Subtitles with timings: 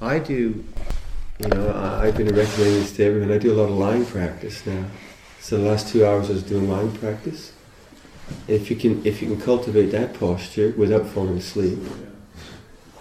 [0.00, 0.64] I do,
[1.40, 3.32] you know, I, I've been recommending this to everyone.
[3.32, 4.84] I do a lot of lying practice now.
[5.40, 7.52] So the last two hours I was doing lying practice.
[8.46, 11.78] If you can, if you can cultivate that posture without falling asleep,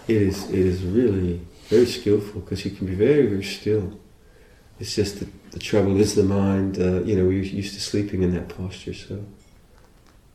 [0.08, 4.00] it is it is really very skillful because you can be very very still.
[4.80, 6.80] It's just the, the trouble is the mind.
[6.80, 9.24] Uh, you know, we're used to sleeping in that posture, so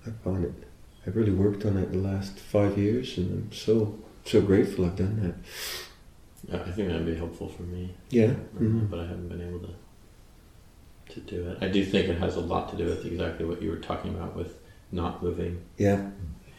[0.06, 0.52] I found it.
[1.06, 4.96] I've really worked on it the last five years, and I'm so so grateful I've
[4.96, 5.34] done that.
[6.48, 8.35] Yeah, I think that'd be helpful for me, Yeah.
[8.58, 8.90] Mhm, Mhm.
[8.90, 9.68] but I haven't been able to
[11.08, 11.58] to do it.
[11.61, 14.14] I do think it has a lot to do with exactly what you were talking
[14.14, 14.57] about with
[14.93, 16.08] not moving, Yeah.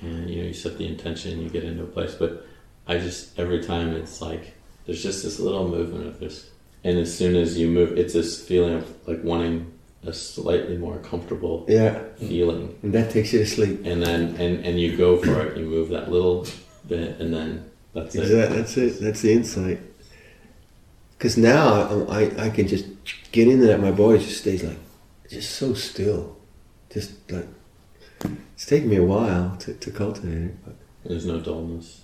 [0.01, 2.45] and you know, you set the intention, you get into a place, but
[2.87, 4.53] I just every time it's like
[4.85, 6.51] there's just this little movement of this,
[6.83, 9.71] and as soon as you move, it's this feeling of like wanting
[10.05, 11.97] a slightly more comfortable Yeah.
[12.17, 13.79] feeling, And that takes you to sleep.
[13.85, 16.45] and then and and you go for it, you move that little
[16.87, 18.21] bit, and then that's it.
[18.21, 18.57] Exactly.
[18.57, 19.01] That's it.
[19.01, 19.79] That's the insight.
[21.17, 22.85] Because now I, I I can just
[23.31, 23.79] get into that.
[23.79, 24.77] My body just stays like
[25.29, 26.35] just so still.
[26.91, 27.47] Just like
[28.53, 30.65] it's taken me a while to, to cultivate it.
[30.65, 32.01] But There's no dullness.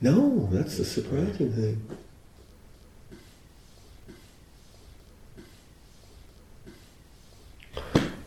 [0.00, 1.82] no, that's the surprising thing.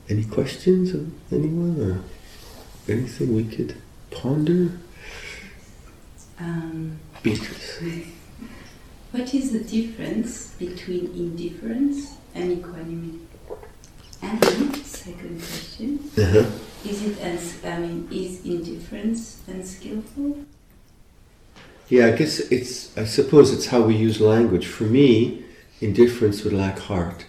[0.10, 3.76] Any questions of anyone or anything we could
[4.10, 4.72] ponder?
[6.42, 8.08] Um, Beatrice.
[9.12, 13.20] what is the difference between indifference and equanimity?
[14.24, 16.46] And second question, Uh-huh.
[16.90, 20.46] is it I mean, is indifference unskillful?
[21.90, 24.66] Yeah, I guess it's, I suppose it's how we use language.
[24.66, 25.44] For me,
[25.80, 27.26] indifference would lack heart,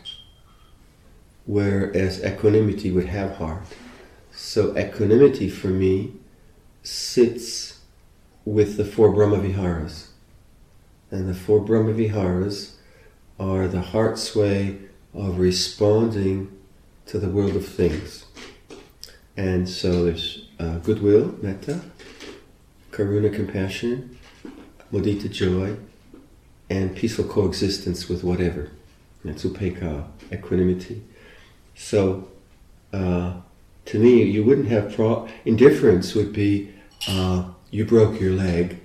[1.46, 3.64] whereas equanimity would have heart.
[4.30, 6.12] So, equanimity for me
[6.82, 7.71] sits
[8.44, 10.08] with the four Brahmaviharas.
[11.10, 12.74] And the four Brahmaviharas
[13.38, 14.78] are the heart sway
[15.14, 16.50] of responding
[17.06, 18.24] to the world of things.
[19.36, 21.80] And so there's uh, goodwill, metta,
[22.90, 24.18] karuna, compassion,
[24.92, 25.76] mudita, joy,
[26.68, 28.70] and peaceful coexistence with whatever.
[29.24, 31.02] That's upekkha, equanimity.
[31.74, 32.28] So,
[32.92, 33.34] uh,
[33.86, 36.72] to me, you wouldn't have pro- indifference would be
[37.08, 38.80] uh, you broke your leg.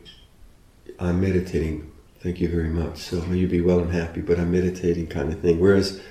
[0.97, 1.91] I'm meditating.
[2.23, 2.97] Thank you very much.
[2.97, 5.59] So may you be well and happy, but I'm meditating kind of thing.
[5.59, 6.01] Whereas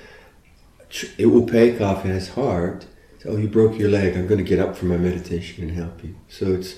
[1.17, 2.85] it will pay off in his heart.
[3.25, 4.15] Oh, you broke your leg.
[4.15, 6.15] I'm going to get up from my meditation and help you.
[6.29, 6.75] So it's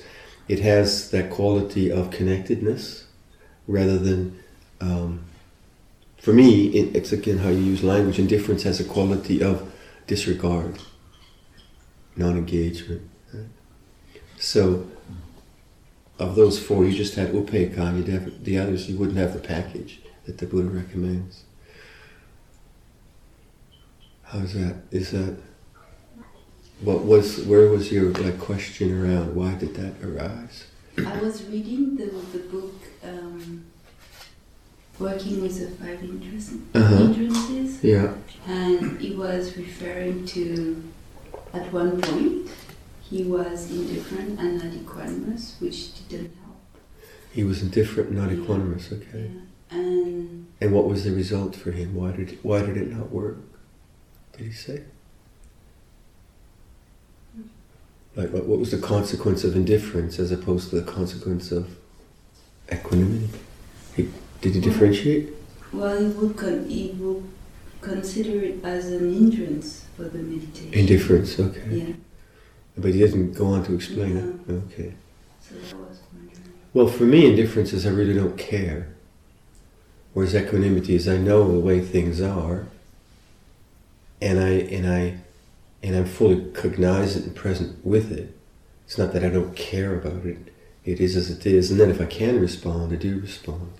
[0.48, 3.06] it has that quality of connectedness
[3.68, 4.42] rather than
[4.82, 5.26] um,
[6.18, 9.72] for me it, it's again how you use language indifference has a quality of
[10.08, 10.80] disregard
[12.16, 13.46] non-engagement right?
[14.38, 14.90] so
[16.20, 19.40] of those four you just had upekkha you'd have the others you wouldn't have the
[19.40, 21.44] package that the buddha recommends.
[24.24, 24.76] How's that?
[24.92, 25.38] Is that
[26.82, 30.66] what was where was your like question around why did that arise?
[30.98, 33.66] I was reading the, the book um,
[35.00, 37.14] Working with the Five Hindrance- Uh-huh.
[37.82, 38.14] Yeah.
[38.48, 40.84] And he was referring to,
[41.54, 42.50] at one point,
[43.10, 46.58] he was indifferent and not equanimous, which didn't help.
[47.34, 49.42] he was indifferent not equanimous okay Yeah.
[49.78, 51.94] And And what was the result for him?
[51.96, 53.38] Why did why did it not work?
[54.36, 54.84] Did he say?
[58.16, 61.78] Like what, what was the consequence of indifference as opposed to the consequence of
[62.72, 63.30] equanimity?
[63.96, 64.10] He,
[64.42, 65.30] did he differentiate?
[65.72, 67.24] well, he would, con- he would
[67.82, 70.74] consider it as an hindrance for the meditation.
[70.74, 71.68] Indifference, okay.
[71.70, 71.94] Yeah.
[72.80, 74.52] But he doesn't go on to explain it.
[74.52, 74.94] Okay.
[76.74, 78.96] Well, for me, indifference is I really don't care.
[80.14, 82.68] Whereas equanimity is I know the way things are,
[84.22, 85.18] and I and I
[85.82, 88.36] and I'm fully cognizant and present with it.
[88.86, 90.54] It's not that I don't care about it.
[90.84, 93.72] It is as it is, and then if I can respond, I do respond.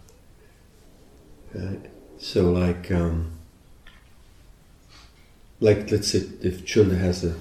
[1.54, 1.90] Right?
[2.20, 3.32] So, like, um,
[5.60, 7.36] like let's say if Chunda has a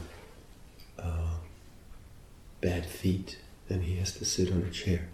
[2.60, 3.38] bad feet,
[3.68, 5.08] then he has to sit on a chair.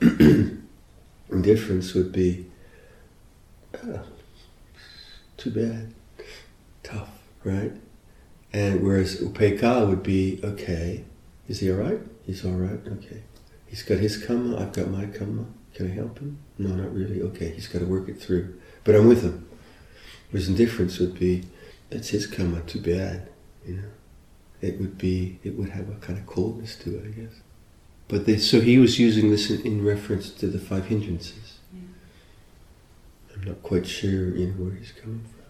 [1.30, 2.46] Indifference would be
[3.74, 3.98] uh,
[5.36, 5.94] too bad,
[6.82, 7.10] tough,
[7.44, 7.72] right?
[8.52, 11.04] And whereas upekkha would be okay.
[11.48, 12.00] Is he all right?
[12.24, 12.80] He's all right.
[12.86, 13.22] Okay.
[13.66, 14.60] He's got his karma.
[14.60, 15.46] I've got my karma.
[15.74, 16.38] Can I help him?
[16.58, 17.22] No, not really.
[17.22, 17.50] Okay.
[17.50, 18.58] He's got to work it through.
[18.84, 19.48] But I'm with him.
[20.30, 21.44] Whereas indifference would be
[21.88, 22.60] that's his karma.
[22.62, 23.28] Too bad.
[23.66, 23.88] You know.
[24.62, 25.38] It would be.
[25.42, 27.40] It would have a kind of coldness to it, I guess.
[28.08, 31.58] But they, so he was using this in, in reference to the five hindrances.
[33.34, 35.42] I'm not quite sure, you know, where he's coming from.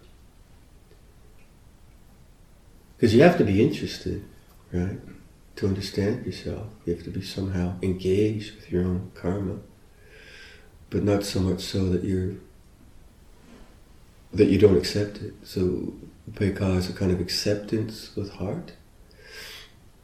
[2.97, 4.23] Because you have to be interested,
[4.71, 4.97] right?
[5.57, 9.57] To understand yourself, you have to be somehow engaged with your own karma,
[10.89, 12.35] but not so much so that you're
[14.33, 15.33] that you don't accept it.
[15.43, 15.93] So
[16.31, 18.71] Upekkha is a kind of acceptance with heart.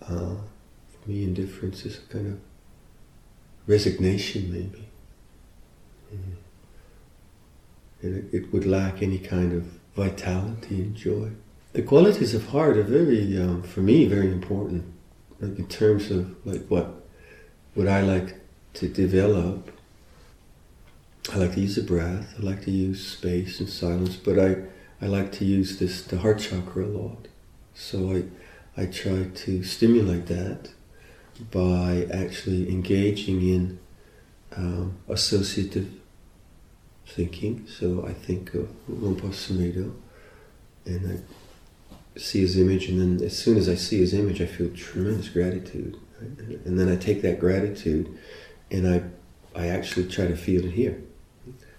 [0.09, 0.35] Uh,
[0.91, 2.39] for me, indifference is a kind of
[3.67, 4.87] resignation, maybe.
[6.13, 6.35] Mm.
[8.01, 9.63] And it, it, would lack any kind of
[9.95, 11.31] vitality and joy.
[11.73, 14.85] The qualities of heart are very, um, for me, very important.
[15.39, 16.93] Like in terms of like what
[17.75, 18.35] would I like
[18.75, 19.71] to develop
[21.31, 24.55] I like to use the breath, I like to use space and silence, but I,
[24.99, 27.27] I like to use this the heart chakra a lot.
[27.75, 28.23] So I
[28.79, 30.69] I try to stimulate that
[31.51, 33.79] by actually engaging in
[34.55, 35.89] um, associative
[37.05, 37.67] thinking.
[37.67, 39.93] So I think of Luang Por Sumedho
[40.85, 44.45] and I see his image, and then as soon as I see his image, I
[44.45, 45.97] feel tremendous gratitude.
[46.19, 46.59] Right?
[46.65, 48.17] And then I take that gratitude
[48.71, 49.03] and I,
[49.55, 51.01] I actually try to feel it here.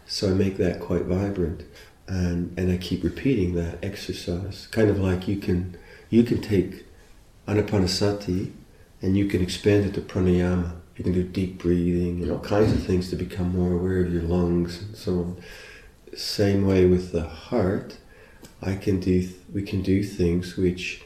[0.06, 1.62] So I make that quite vibrant,
[2.08, 5.76] and and I keep repeating that exercise, kind of like you can
[6.10, 6.84] you can take
[7.50, 8.52] anapanasati
[9.02, 10.72] and you can expand it to pranayama.
[10.96, 14.12] You can do deep breathing and all kinds of things to become more aware of
[14.12, 15.42] your lungs and so on.
[16.14, 17.98] Same way with the heart,
[18.62, 21.02] I can do we can do things which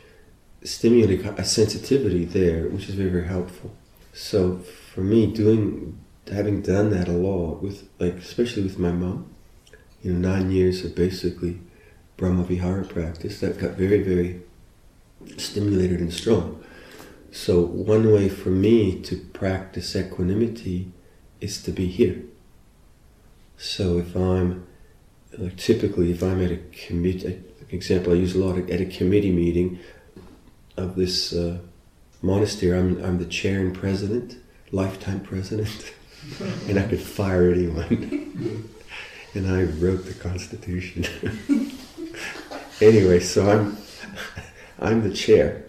[0.64, 3.72] stimulate a sensitivity there, which is very very helpful.
[4.12, 5.98] So for me, doing
[6.32, 9.30] having done that a lot with like especially with my mom,
[10.02, 11.60] you know, nine years of basically
[12.16, 14.42] Brahma Vihara practice that got very, very
[15.36, 16.62] stimulated and strong.
[17.30, 20.92] So one way for me to practice equanimity
[21.40, 22.22] is to be here.
[23.56, 24.66] So if I'm
[25.36, 29.32] like typically if I'm at a committee example I use a lot at a committee
[29.32, 29.80] meeting
[30.76, 31.58] of this uh,
[32.22, 34.36] monastery I'm, I'm the chair and president
[34.70, 35.92] lifetime president
[36.68, 38.68] and I could fire anyone.
[39.34, 41.04] and I wrote the Constitution.
[42.80, 43.76] anyway, so I'm
[44.84, 45.64] I'm the chair.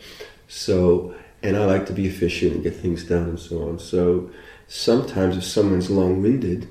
[0.47, 1.15] So
[1.45, 3.77] and I like to be efficient and get things done and so on.
[3.77, 4.31] So
[4.67, 6.67] sometimes if someone's long-winded,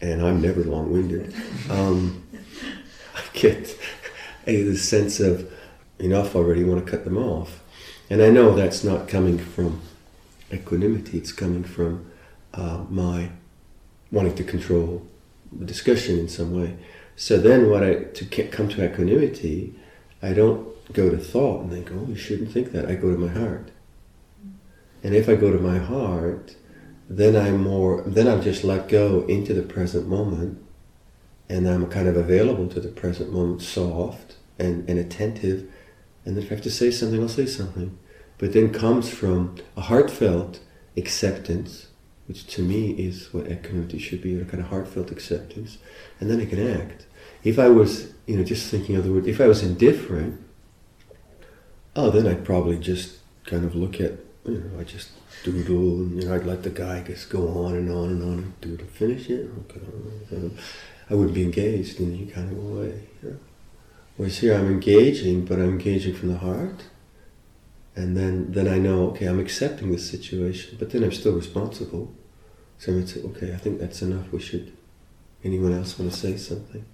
[0.00, 1.34] and I'm never long-winded,
[1.70, 2.26] um,
[3.14, 3.78] I get
[4.46, 5.52] a sense of
[5.98, 6.64] enough already.
[6.64, 7.62] Want to cut them off,
[8.08, 9.82] and I know that's not coming from
[10.52, 11.18] equanimity.
[11.18, 12.10] It's coming from
[12.54, 13.30] uh, my
[14.10, 15.06] wanting to control
[15.52, 16.78] the discussion in some way.
[17.16, 19.74] So then, what I to come to equanimity,
[20.22, 23.18] I don't go to thought and think, "Oh, you shouldn't think that." I go to
[23.18, 23.70] my heart,
[25.02, 26.56] and if I go to my heart,
[27.08, 28.02] then I'm more.
[28.06, 30.58] Then I'm just let go into the present moment,
[31.48, 35.70] and I'm kind of available to the present moment, soft and, and attentive.
[36.24, 37.98] And if I have to say something, I'll say something.
[38.38, 40.60] But then comes from a heartfelt
[40.96, 41.88] acceptance
[42.28, 45.78] which to me is what equanimity should be, a kind of heartfelt acceptance,
[46.20, 47.06] and then I can act.
[47.44, 50.40] If I was, you know, just thinking of the word, if I was indifferent,
[51.96, 54.12] oh, then I'd probably just kind of look at,
[54.44, 55.10] you know, I just
[55.44, 58.38] doodle, and you know, I'd let the guy just go on and on and on
[58.38, 59.50] and doodle, finish it.
[59.60, 60.50] Okay.
[61.10, 63.08] I wouldn't be engaged in any kind of way.
[63.22, 63.38] You know?
[64.16, 66.84] Whereas here I'm engaging, but I'm engaging from the heart
[67.98, 72.14] and then then I know okay I'm accepting this situation but then I'm still responsible
[72.78, 74.72] so I say okay I think that's enough we should
[75.42, 76.84] anyone else want to say something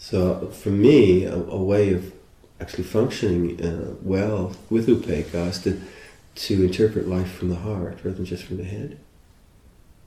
[0.00, 2.12] so for me a, a way of
[2.58, 5.80] actually functioning uh, well with upekkha is to,
[6.34, 8.98] to interpret life from the heart rather than just from the head.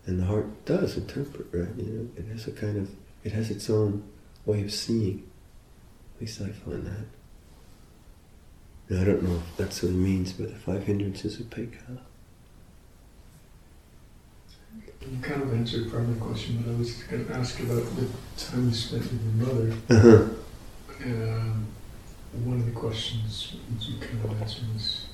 [0.06, 1.74] And the heart does interpret right?
[1.78, 2.90] You know it has a kind of
[3.24, 4.04] it has its own
[4.46, 5.30] way of seeing.
[6.16, 7.06] At least I find that.
[8.90, 12.00] Now, I don't know if that's what it means by the five hindrances of Upekkha.
[15.12, 17.84] You kind of answered part of my question, but I was going to ask about
[17.96, 18.08] the
[18.38, 19.74] time you spent with your mother.
[19.90, 20.30] Uh-huh.
[21.06, 21.68] Um,
[22.46, 25.06] one of the questions you kind of answered was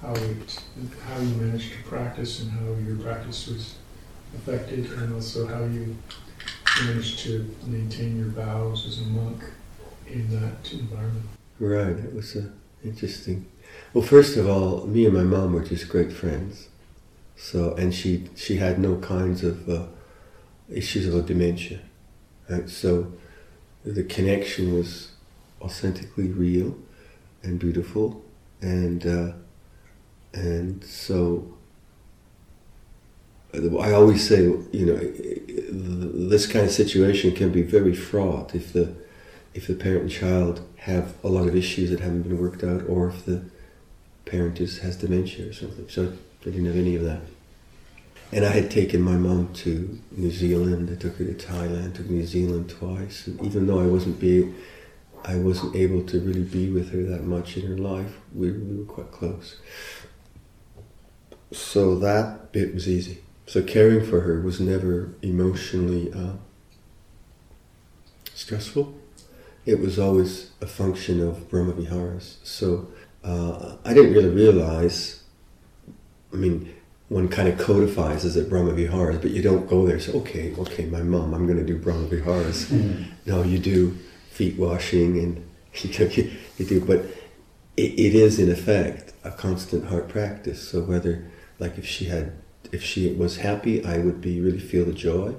[0.00, 0.62] how it,
[1.06, 3.74] how you managed to practice and how your practice was
[4.36, 5.96] affected, and also how you
[6.84, 9.42] managed to maintain your vows as a monk
[10.06, 11.26] in that environment.
[11.58, 11.88] Right.
[11.88, 12.50] It was a
[12.84, 13.46] Interesting.
[13.94, 16.68] Well, first of all, me and my mom were just great friends.
[17.42, 19.86] So, and she she had no kinds of uh,
[20.70, 21.80] issues about dementia?
[22.66, 23.12] So,
[23.84, 25.12] the connection was
[25.60, 26.76] authentically real
[27.42, 28.22] and beautiful,
[28.60, 29.32] and uh,
[30.32, 31.52] and so
[33.52, 34.98] I always say, you know,
[36.28, 38.94] this kind of situation can be very fraught if the
[39.52, 42.88] if the parent and child have a lot of issues that haven't been worked out,
[42.88, 43.42] or if the
[44.26, 45.88] parent has dementia or something.
[45.88, 47.20] So I didn't have any of that.
[48.32, 50.90] And I had taken my mom to New Zealand.
[50.90, 53.26] I took her to Thailand, took New Zealand twice.
[53.26, 54.52] And even though I wasn't be,
[55.24, 58.78] I wasn't able to really be with her that much in her life, we, we
[58.78, 59.56] were quite close.
[61.52, 63.22] So that bit was easy.
[63.46, 66.36] So caring for her was never emotionally uh,
[68.34, 68.94] stressful.
[69.66, 72.38] It was always a function of Brahma Viharas.
[72.42, 72.88] So
[73.22, 75.21] uh, I didn't really realize.
[76.32, 76.74] I mean,
[77.08, 80.00] one kind of codifies as a Brahma Viharas, but you don't go there.
[80.00, 82.70] So okay, okay, my mom, I'm going to do Brahma Viharas.
[82.72, 83.02] Mm-hmm.
[83.26, 83.96] No, you do
[84.30, 85.48] feet washing and
[85.84, 87.04] you, you do, but
[87.76, 90.68] it, it is in effect a constant heart practice.
[90.68, 92.32] So whether, like, if she had,
[92.72, 95.34] if she was happy, I would be really feel the joy,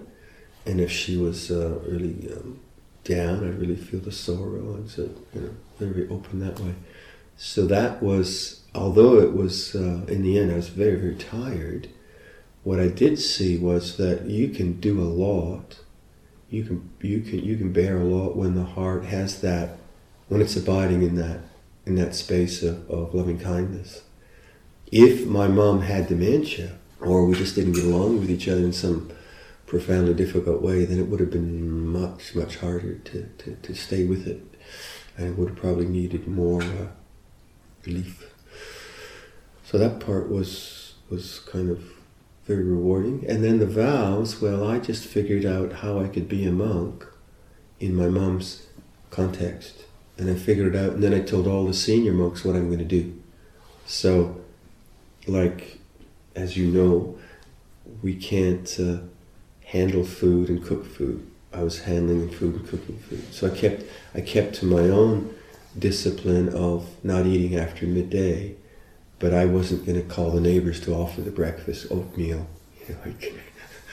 [0.65, 2.59] and if she was uh, really um,
[3.03, 6.75] down, I'd really feel the sorrow, and so you know, very open that way.
[7.37, 11.89] So that was, although it was, uh, in the end, I was very, very tired,
[12.63, 15.79] what I did see was that you can do a lot.
[16.49, 19.77] You can, you can, you can bear a lot when the heart has that,
[20.29, 21.41] when it's abiding in that,
[21.85, 24.03] in that space of, of loving kindness.
[24.91, 28.73] If my mom had dementia, or we just didn't get along with each other in
[28.73, 29.11] some
[29.65, 34.05] profoundly difficult way, then it would have been much, much harder to, to, to stay
[34.05, 34.41] with it.
[35.17, 36.87] And would have probably needed more uh,
[37.85, 38.32] relief.
[39.73, 41.83] So that part was was kind of
[42.45, 43.25] very rewarding.
[43.27, 47.07] And then the vows, well, I just figured out how I could be a monk
[47.79, 48.67] in my mom's
[49.09, 49.85] context.
[50.15, 52.67] And I figured it out, and then I told all the senior monks what I'm
[52.67, 53.19] going to do.
[53.87, 54.39] So,
[55.25, 55.79] like,
[56.35, 57.17] as you know,
[58.03, 58.97] we can't uh,
[59.65, 61.25] handle food and cook food.
[61.51, 63.33] I was handling food and cooking food.
[63.33, 65.33] So I kept I kept to my own
[65.79, 68.55] discipline of not eating after midday,
[69.23, 72.45] but I wasn't going to call the neighbors to offer the breakfast oatmeal.
[73.05, 73.33] Like,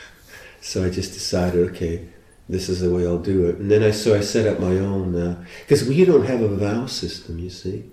[0.61, 2.09] so I just decided, okay,
[2.49, 3.59] this is the way I'll do it.
[3.59, 6.49] And then I so I set up my own because uh, we don't have a
[6.49, 7.39] vow system.
[7.39, 7.85] You see,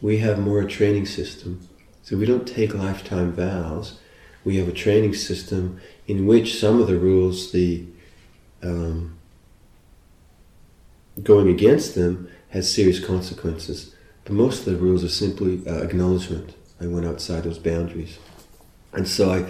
[0.00, 1.68] we have more a training system.
[2.02, 4.00] So we don't take lifetime vows.
[4.44, 7.86] We have a training system in which some of the rules, the
[8.60, 9.16] um,
[11.22, 13.94] going against them has serious consequences.
[14.24, 16.56] But most of the rules are simply uh, acknowledgement.
[16.82, 18.18] I went outside those boundaries.
[18.92, 19.46] And so I,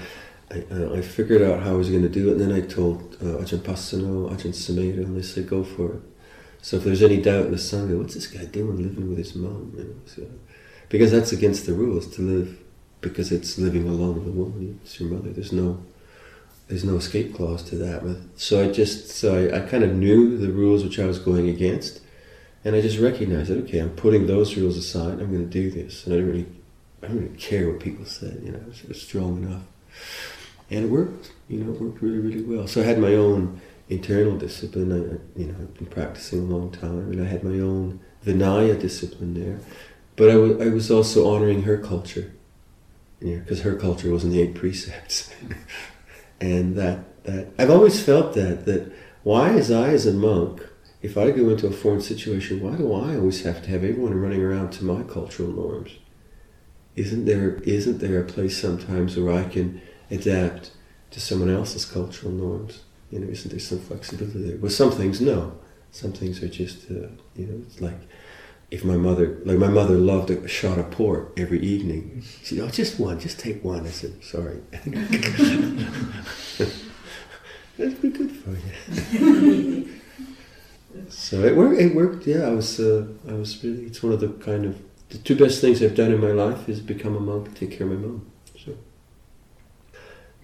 [0.55, 3.17] I, I, figured out how I was going to do it, and then I told
[3.21, 6.03] uh, Ajahn Pasanno, Ajahn Sumedho, and they said, go for it.
[6.63, 9.35] So if there's any doubt in the Sangha, what's this guy doing living with his
[9.35, 9.75] mom?
[9.77, 10.23] You know, so,
[10.89, 12.59] because that's against the rules to live,
[13.01, 15.31] because it's living alone with a woman, it's your mother.
[15.31, 15.83] There's no
[16.69, 18.29] there's no escape clause to that.
[18.37, 21.49] So I just so I, I kind of knew the rules which I was going
[21.49, 22.01] against,
[22.65, 25.21] and I just recognized that okay, I'm putting those rules aside.
[25.21, 26.47] I'm going to do this, and I didn't really,
[27.03, 28.41] I didn't care what people said.
[28.45, 29.63] You know, it was strong enough,
[30.71, 31.33] and it worked.
[31.49, 32.67] You know, it worked really, really well.
[32.67, 34.93] So I had my own internal discipline.
[34.93, 38.81] I, you know, I've been practicing a long time, and I had my own Vinaya
[38.81, 39.59] discipline there.
[40.17, 42.33] But I, w- I was also honoring her culture,
[43.21, 45.33] yeah, because her culture was in the eight precepts,
[46.41, 48.93] and that that I've always felt that that
[49.23, 50.63] why, as I as a monk
[51.03, 54.15] if I go into a foreign situation, why do I always have to have everyone
[54.15, 55.91] running around to my cultural norms?
[56.97, 59.81] Isn't there isn't there a place sometimes where I can
[60.11, 60.73] adapt
[61.11, 62.83] to someone else's cultural norms?
[63.11, 64.57] You know, isn't there some flexibility there?
[64.59, 65.59] Well, some things no.
[65.91, 68.01] Some things are just uh, you know, it's like
[68.71, 72.23] if my mother, like my mother loved a shot of port every evening.
[72.43, 74.61] She said, "Oh, just one, just take one." I said, "Sorry."
[77.77, 79.89] That'd be good for you.
[81.09, 81.81] So it worked.
[81.81, 82.27] It worked.
[82.27, 82.79] Yeah, I was.
[82.79, 83.85] Uh, I was really.
[83.85, 84.79] It's one of the kind of
[85.13, 87.87] the two best things I've done in my life is become a monk, take care
[87.87, 88.31] of my mom.
[88.59, 88.75] So,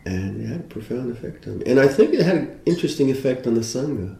[0.05, 1.65] and it had a profound effect on me.
[1.67, 4.19] And I think it had an interesting effect on the sangha,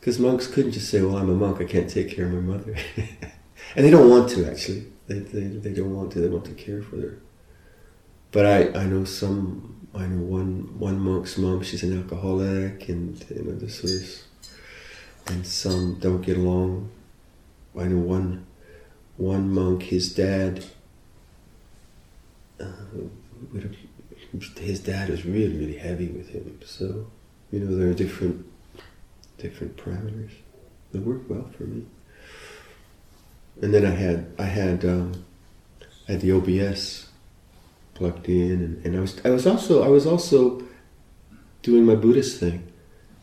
[0.00, 1.60] because monks couldn't just say, "Well, I'm a monk.
[1.60, 2.74] I can't take care of my mother,"
[3.76, 4.86] and they don't want to actually.
[5.06, 6.20] They, they, they don't want to.
[6.20, 7.18] They want to care for her.
[8.30, 9.86] But I, I know some.
[9.94, 11.62] I know one one monk's mom.
[11.62, 14.24] She's an alcoholic, and you know this was
[15.26, 16.90] and some don't get along.
[17.78, 18.46] I know one
[19.16, 20.64] one monk, his dad,
[22.60, 22.66] uh,
[24.58, 26.60] his dad was really really heavy with him.
[26.64, 27.06] So
[27.50, 28.46] you know there are different
[29.38, 30.32] different parameters
[30.92, 31.84] that work well for me.
[33.60, 35.24] And then I had I had um,
[36.08, 37.08] I had the OBS
[37.94, 40.62] plugged in, and, and I was I was also I was also
[41.62, 42.68] doing my Buddhist thing.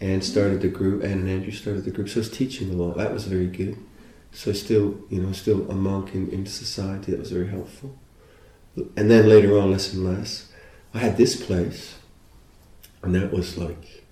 [0.01, 2.07] and started the group, and Andrew started the group.
[2.07, 2.95] So I was teaching a lot.
[2.97, 3.77] That was very good.
[4.31, 7.11] So still, you know, still a monk in, in society.
[7.11, 7.97] That was very helpful.
[8.95, 10.51] And then later on, less and less.
[10.93, 11.95] I had this place,
[13.03, 14.05] and that was like,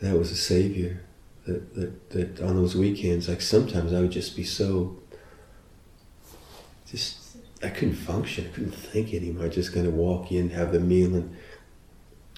[0.00, 1.02] that was a savior.
[1.46, 4.98] That, that, that on those weekends, like sometimes I would just be so,
[6.90, 8.46] just, I couldn't function.
[8.46, 9.46] I couldn't think anymore.
[9.46, 11.36] I just kind of walk in, have the meal, and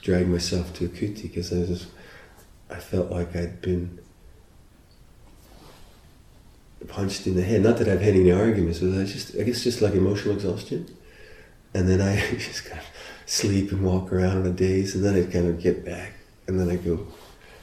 [0.02, 1.86] drag myself to a kuti because I was,
[2.70, 3.98] I felt like I'd been
[6.86, 7.62] punched in the head.
[7.62, 10.94] Not that I've had any arguments, but I just, I guess, just like emotional exhaustion.
[11.74, 12.86] And then I just kind of
[13.26, 16.12] sleep and walk around in a daze, and then I kind of get back,
[16.46, 17.06] and then I go.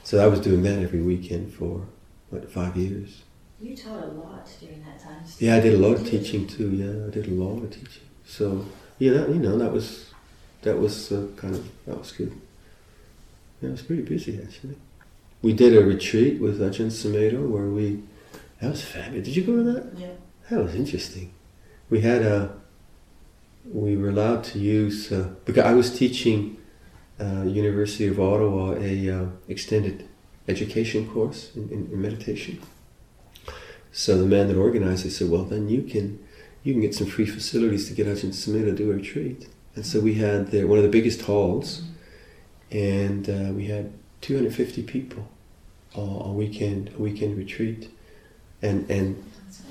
[0.04, 1.86] So I was doing that every weekend for
[2.30, 3.22] what five years.
[3.60, 5.24] You taught a lot during that time.
[5.38, 6.70] Yeah, I did a lot of teaching too.
[6.70, 8.04] Yeah, I did a lot of teaching.
[8.24, 8.66] So
[8.98, 10.12] yeah, that, you know, that was
[10.62, 12.32] that was uh, kind of that was good.
[13.60, 14.76] Yeah, it was pretty busy actually.
[15.42, 18.02] We did a retreat with Ajahn Sumedho where we
[18.60, 19.26] that was fabulous.
[19.26, 19.98] Did you go to that?
[19.98, 20.08] Yeah.
[20.50, 21.34] That was interesting.
[21.90, 22.56] We had a
[23.72, 26.56] we were allowed to use uh, because I was teaching
[27.20, 30.08] uh, University of Ottawa a uh, extended
[30.48, 32.60] education course in, in, in meditation.
[33.92, 36.24] So the man that organized it said, "Well, then you can
[36.62, 39.84] you can get some free facilities to get Ajahn Sumedho to do a retreat." And
[39.84, 41.82] so we had the, one of the biggest halls,
[42.70, 45.28] and uh, we had 250 people
[45.94, 47.90] a, a weekend a weekend retreat,
[48.62, 49.22] and and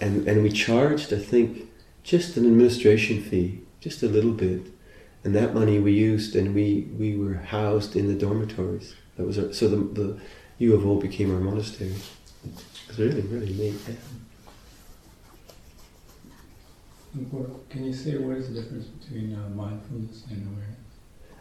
[0.01, 1.69] and and we charged I think
[2.03, 4.61] just an administration fee, just a little bit,
[5.23, 8.95] and that money we used and we we were housed in the dormitories.
[9.17, 10.19] That was our, so the the
[10.59, 11.93] U of O became our monastery.
[12.43, 13.75] It was really really neat.
[13.87, 13.95] Yeah.
[17.69, 20.75] Can you say what is the difference between uh, mindfulness and awareness?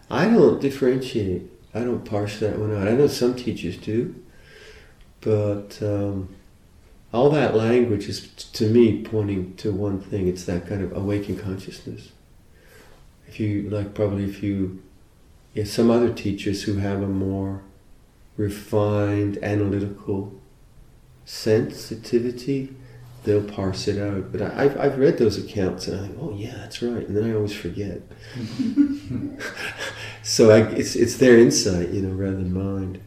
[0.08, 1.50] I don't differentiate.
[1.74, 2.86] I don't parse that one out.
[2.86, 4.14] I know some teachers do,
[5.20, 6.28] but um,
[7.14, 10.26] all that language is to me pointing to one thing.
[10.26, 12.10] It's that kind of awakened consciousness.
[13.28, 14.82] If you like, probably if you,
[15.54, 17.62] yeah, some other teachers who have a more
[18.36, 20.40] refined analytical
[21.24, 22.74] sensitivity,
[23.22, 24.32] they'll parse it out.
[24.32, 27.16] But I, I've I've read those accounts and I think, oh yeah, that's right, and
[27.16, 28.02] then I always forget.
[30.24, 33.02] so I, it's it's their insight, you know, rather than mine.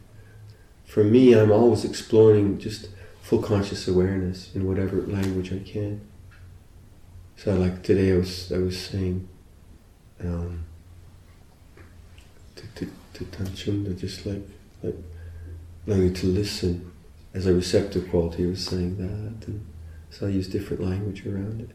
[0.86, 2.88] For me, I'm always exploring just
[3.28, 6.00] full conscious awareness in whatever language I can.
[7.36, 9.28] So like today, I was I was saying
[10.22, 10.64] um,
[12.56, 12.86] to
[13.16, 14.48] to Tan Chunda, just like
[14.82, 14.96] like
[15.86, 16.90] learning to listen
[17.34, 18.46] as a receptive quality.
[18.46, 19.66] I was saying that, and
[20.10, 21.72] so I use different language around it.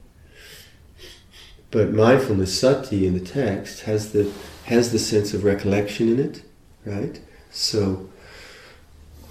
[1.70, 4.32] But mindfulness, sati, in the text has the
[4.64, 6.44] has the sense of recollection in it,
[6.86, 7.20] right?
[7.50, 8.08] So,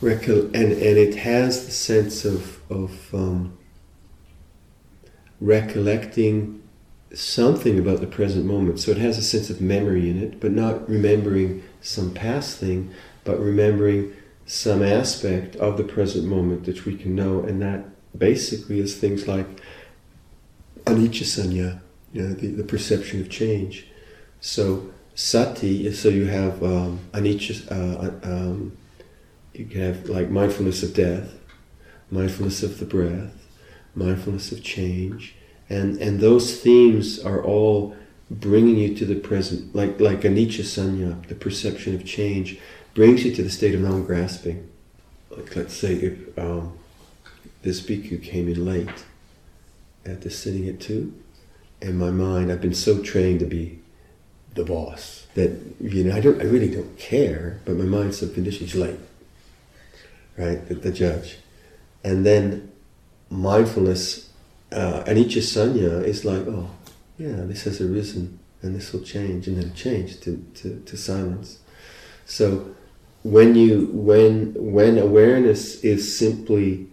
[0.01, 3.57] and and it has the sense of of um,
[5.39, 6.61] recollecting
[7.13, 8.79] something about the present moment.
[8.79, 12.93] So it has a sense of memory in it, but not remembering some past thing,
[13.23, 14.13] but remembering
[14.45, 17.85] some aspect of the present moment that we can know, and that
[18.17, 19.61] basically is things like
[20.85, 21.79] anicca sanya,
[22.13, 23.87] you know, the, the perception of change.
[24.39, 28.77] So sati, so you have um, anicca, uh, um,
[29.53, 31.33] you can have like mindfulness of death,
[32.09, 33.47] mindfulness of the breath,
[33.95, 35.35] mindfulness of change,
[35.69, 37.95] and and those themes are all
[38.29, 42.57] bringing you to the present, like like anicca sanya, the perception of change,
[42.93, 44.67] brings you to the state of non-grasping.
[45.29, 46.77] Like let's say if um,
[47.61, 49.05] this bhikkhu came in late
[50.05, 51.13] at the sitting at two,
[51.81, 53.79] and my mind, I've been so trained to be
[54.53, 58.27] the boss that you know I don't, I really don't care, but my mind's so
[58.27, 58.69] conditioned.
[58.69, 58.99] He's late,
[60.41, 60.67] right?
[60.67, 61.37] The, the judge,
[62.03, 62.71] and then
[63.29, 64.29] mindfulness,
[64.71, 66.69] uh, anicca sanya is like, oh,
[67.17, 70.97] yeah, this has arisen, and this will change, and then it changed to, to, to
[70.97, 71.59] silence.
[72.25, 72.75] So
[73.23, 76.87] when you when when awareness is simply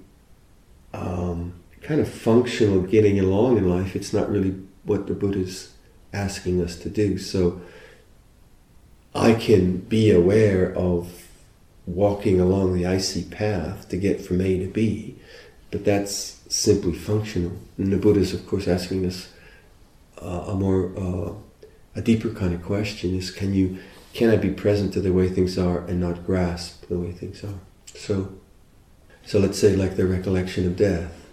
[0.93, 5.73] um, kind of functional getting along in life, it's not really what the Buddha's
[6.13, 7.19] asking us to do.
[7.19, 7.61] So
[9.15, 11.28] I can be aware of
[11.94, 15.16] walking along the icy path to get from A to B,
[15.70, 17.53] but that's simply functional.
[17.77, 19.33] And the Buddha is, of course, asking us
[20.20, 21.33] uh, a more uh,
[21.94, 23.79] a deeper kind of question: is can you
[24.12, 27.44] can I be present to the way things are and not grasp the way things
[27.44, 27.61] are?
[27.94, 28.33] So,
[29.24, 31.27] so let's say like the recollection of death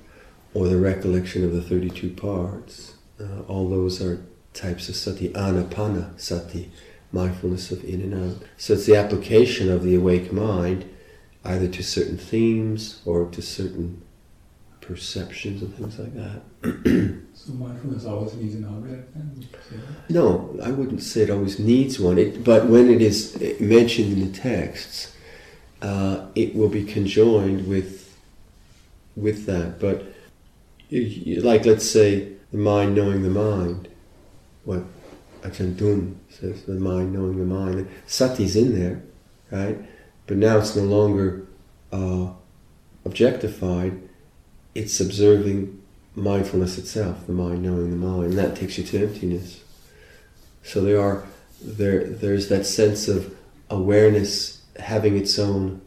[0.53, 2.93] or the recollection of the 32 parts.
[3.19, 6.71] Uh, all those are types of sati, anapana sati,
[7.15, 8.43] mindfulness of in and out.
[8.57, 10.87] So it's the application of the awake mind
[11.43, 14.01] either to certain themes or to certain
[14.81, 17.21] perceptions and things like that.
[17.35, 19.31] So mindfulness always needs an object then?
[19.35, 20.09] Would you say that?
[20.09, 24.31] No, I wouldn't say it always needs one, it, but when it is mentioned in
[24.31, 25.13] the texts,
[25.81, 28.17] uh, it will be conjoined with
[29.15, 29.79] with that.
[29.79, 30.05] But
[30.89, 33.89] you, you, like, let's say the mind knowing the mind,
[34.63, 34.83] what
[35.49, 37.87] Dun says, the mind knowing the mind.
[38.07, 39.01] Sati's in there,
[39.51, 39.77] right?
[40.27, 41.45] But now it's no longer
[41.91, 42.29] uh,
[43.05, 44.01] objectified.
[44.73, 45.81] It's observing
[46.15, 49.63] mindfulness itself, the mind knowing the mind, and that takes you to emptiness.
[50.63, 51.23] So there are
[51.61, 53.35] there there's that sense of
[53.69, 55.81] awareness having its own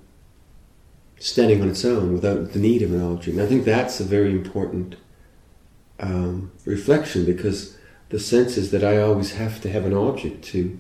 [1.19, 3.37] standing on its own without the need of an object.
[3.37, 4.97] And I think that's a very important
[6.01, 7.77] um, reflection because
[8.09, 10.79] the sense is that I always have to have an object to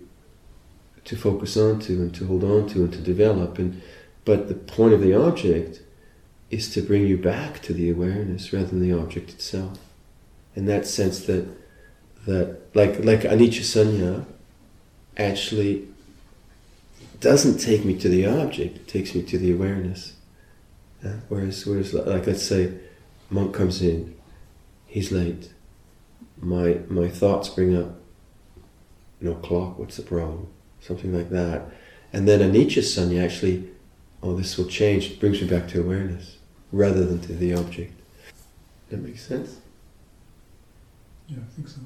[1.04, 3.80] to focus onto and to hold on to and to develop and
[4.24, 5.80] but the point of the object
[6.50, 9.78] is to bring you back to the awareness rather than the object itself.
[10.54, 11.46] In that sense that
[12.26, 14.24] that like like anicca sanya
[15.16, 15.88] actually
[17.20, 20.14] doesn't take me to the object, it takes me to the awareness.
[21.04, 22.72] Uh, whereas whereas like let's say
[23.30, 24.14] monk comes in,
[24.86, 25.50] he's late.
[26.40, 27.98] My my thoughts bring up
[29.20, 30.48] no clock, what's the problem?
[30.80, 31.66] Something like that.
[32.12, 33.68] And then anicca sanya actually,
[34.22, 36.36] oh this will change, it brings me back to awareness
[36.72, 37.92] rather than to the object.
[38.90, 39.58] That makes sense?
[41.26, 41.80] Yeah, I think so.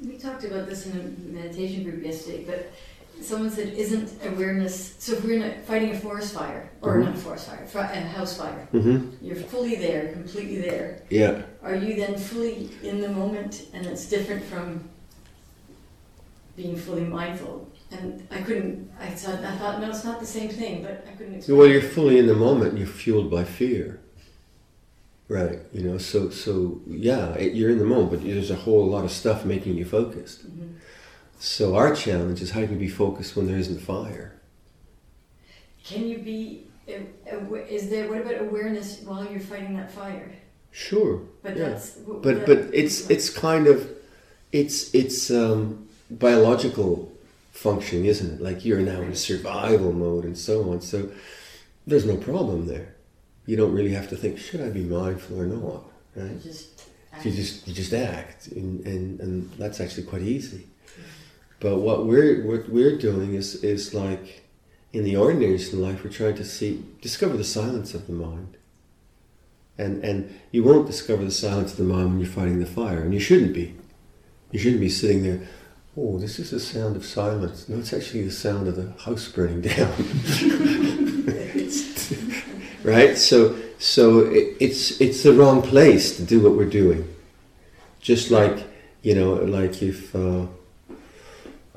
[0.00, 2.72] We talked about this in a meditation group yesterday, but
[3.22, 7.04] someone said, isn't awareness, so if we're a, fighting a forest fire, or Mhm.
[7.04, 9.24] not a forest fire, a house fire, Mm-hmm.
[9.26, 11.02] you're fully there, completely there.
[11.10, 11.42] Yeah.
[11.62, 14.88] Are you then fully in the moment and it's different from
[16.56, 17.68] being fully mindful?
[17.90, 21.12] And I couldn't, I thought, I thought, no, it's not the same thing, but I
[21.16, 21.58] couldn't explain.
[21.58, 22.76] Well, you're fully in the moment.
[22.76, 23.98] You're fueled by fear,
[25.28, 25.58] right?
[25.72, 29.04] You know, so so yeah, it, you're in the moment, but there's a whole lot
[29.04, 30.46] of stuff making you focused.
[30.46, 30.74] Mhm.
[31.38, 34.32] So our challenge is how can you be focused when there isn't fire?
[35.84, 40.32] Can you be, uh, is there, what about awareness while you're fighting that fire?
[40.70, 41.68] Sure, But Yeah.
[41.70, 41.90] that's.
[41.90, 43.88] but that- but it's it's kind of
[44.52, 47.10] it's it's um, biological
[47.52, 48.40] functioning, isn't it?
[48.40, 50.80] Like you're now in survival mode and so on.
[50.82, 51.08] So
[51.86, 52.94] there's no problem there.
[53.46, 55.84] You don't really have to think, should I be mindful or not?
[56.14, 56.32] Right?
[56.32, 56.66] You just.
[57.24, 60.66] you just you just act and, and, and that's actually quite easy
[61.60, 64.44] but what we're what we're doing is is like
[64.92, 68.56] in the ordinaries in life we're trying to see discover the silence of the mind.
[69.76, 73.02] And and you won't discover the silence of the mind when you're fighting the fire
[73.02, 73.74] and you shouldn't be.
[74.50, 75.40] You shouldn't be sitting there
[75.96, 77.68] oh this is the sound of silence.
[77.68, 79.94] No it's actually the sound of the house burning down.
[82.84, 83.18] Right?
[83.18, 87.06] So so it, it's it's the wrong place to do what we're doing.
[88.00, 88.66] Just like
[89.02, 90.46] you know like if uh,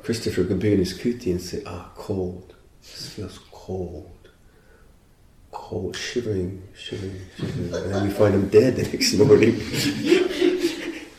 [0.03, 2.55] Christopher could be in his kuti and say ah cold.
[2.81, 4.09] This feels cold.
[5.51, 7.73] Cold shivering shivering shivering.
[7.73, 9.61] And then we find him dead the next morning.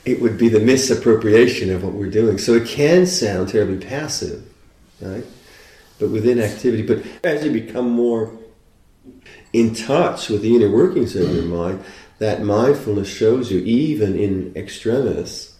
[0.05, 2.37] It would be the misappropriation of what we're doing.
[2.37, 4.53] So it can sound terribly passive
[5.03, 5.25] right?
[5.99, 8.33] But within activity but as you become more
[9.53, 11.85] in touch with the inner workings of your mind,
[12.19, 15.59] that mindfulness shows you, even in extremis,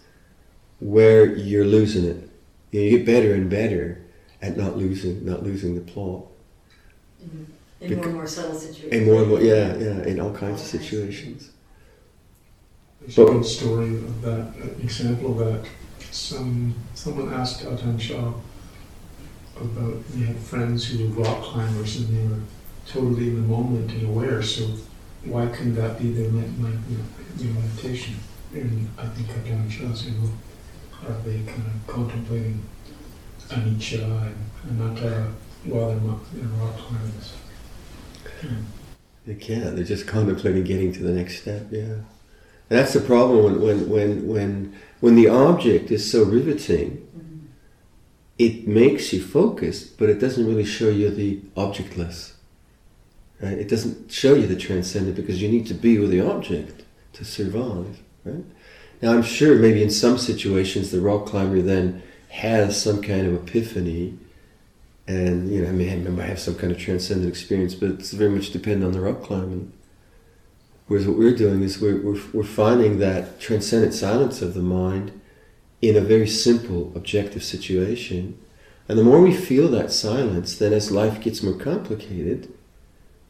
[0.79, 2.29] where you're losing it.
[2.73, 4.03] You, know, you get better and better
[4.41, 6.25] at not losing, not losing the plot.
[7.21, 7.47] In,
[7.79, 8.93] in more and more subtle situations.
[8.93, 11.51] And more and more, yeah, yeah, in all kinds of situations.
[12.99, 15.69] There's a good story of that, an example of that.
[16.11, 18.33] Some someone asked Ajahn Chah
[19.59, 22.41] about he had friends who were rock climbers and they were
[22.87, 24.41] totally in the moment and aware.
[24.41, 24.63] So
[25.25, 26.79] why couldn't that be their med- med-
[27.37, 28.15] you know, meditation?
[28.53, 30.31] And I think Ajahn Chah said, well,
[31.07, 32.63] are they kind of contemplating
[33.49, 34.33] anicca
[34.65, 35.27] and anatta
[35.65, 37.33] while they're mo- you know, rock climbers?
[38.41, 38.63] Hmm.
[39.25, 39.75] They can't.
[39.75, 41.67] They're just contemplating getting to the next step.
[41.71, 42.03] Yeah, and
[42.69, 47.39] that's the problem when when when when when the object is so riveting, Mhm.
[48.37, 52.33] it makes you focus, but it doesn't really show you the objectless.
[53.41, 53.57] Right?
[53.57, 57.25] It doesn't show you the transcendent because you need to be with the object to
[57.25, 57.99] survive.
[58.23, 58.45] Right?
[59.03, 63.33] Now, I'm sure maybe in some situations the rock climber then has some kind of
[63.33, 64.17] epiphany,
[65.05, 68.29] and you know, I may remember have some kind of transcendent experience, but it's very
[68.29, 69.73] much dependent on the rock climbing.
[70.87, 75.19] Whereas what we're doing is we're, we're, we're finding that transcendent silence of the mind
[75.81, 78.39] in a very simple, objective situation
[78.87, 82.53] And the more we feel that silence, then as life gets more complicated,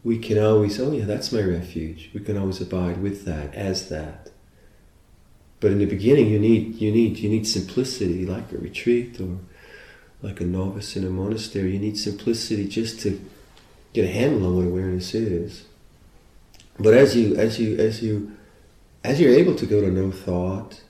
[0.03, 2.11] we can always, oh yeah, that's my refuge.
[2.13, 4.32] We can always abide with that, as that.
[5.63, 9.37] But in the beginning, you need you need you need simplicity, like a retreat or
[10.21, 11.71] like a novice in a monastery.
[11.71, 13.21] You need simplicity just to
[13.93, 15.63] get a handle on what awareness is.
[16.77, 18.35] But as you as you as you
[19.05, 20.81] as you're able to go to no thought,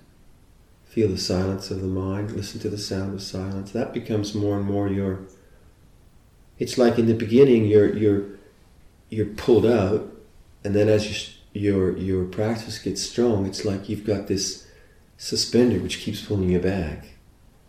[0.85, 4.57] feel the silence of the mind, listen to the sound of silence, that becomes more
[4.57, 5.19] and more your
[6.57, 8.23] it's like in the beginning you're you're
[9.11, 10.11] you're pulled out
[10.63, 11.05] and then as
[11.53, 14.62] you, your your practice gets strong it's like you've got this
[15.23, 17.05] suspender which keeps pulling you back.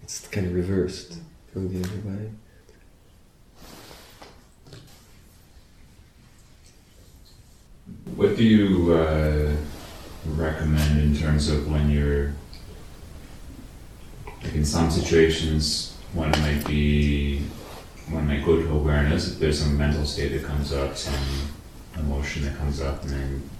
[0.03, 1.19] It's kind of reversed
[1.55, 2.31] going the other way.
[8.17, 9.55] What do you uh,
[10.27, 12.33] recommend in terms of when you're,
[14.43, 17.40] like in some situations, it might be,
[18.09, 21.14] it might go to awareness, if there's some mental state that comes up, some
[21.97, 23.51] emotion that comes up, and then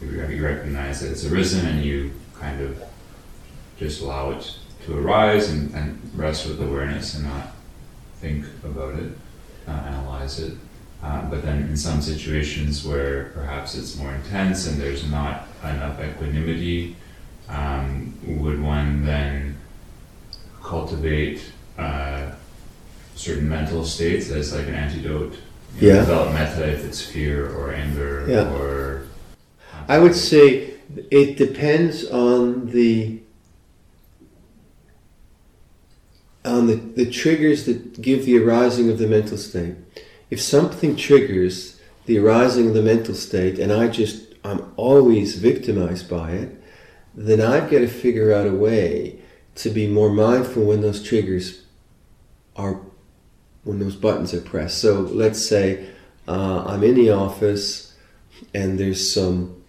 [0.00, 2.87] you recognize that it's arisen and you kind of
[3.78, 7.48] just allow it to arise and, and rest with awareness and not
[8.20, 9.12] think about it,
[9.66, 10.54] not analyze it.
[11.02, 16.00] Uh, but then in some situations where perhaps it's more intense and there's not enough
[16.00, 16.96] equanimity,
[17.48, 19.56] um, would one then
[20.62, 21.40] cultivate
[21.78, 22.32] uh,
[23.14, 25.34] certain mental states as like an antidote?
[25.78, 26.00] You know, Yeah.
[26.00, 28.52] Develop metta if it's fear or anger Yeah.
[28.54, 29.02] or.
[29.86, 30.74] I would say
[31.10, 33.20] it depends on the
[36.48, 39.76] on the, the triggers that give the arising of the mental state.
[40.30, 46.08] If something triggers the arising of the mental state and I just I'm always victimized
[46.08, 46.62] by it,
[47.14, 49.20] then I've got to figure out a way
[49.56, 51.64] to be more mindful when those triggers
[52.56, 52.80] are
[53.64, 54.78] when those buttons are pressed.
[54.78, 55.88] So let's say
[56.26, 57.94] uh, I'm in the office
[58.54, 59.62] and there's some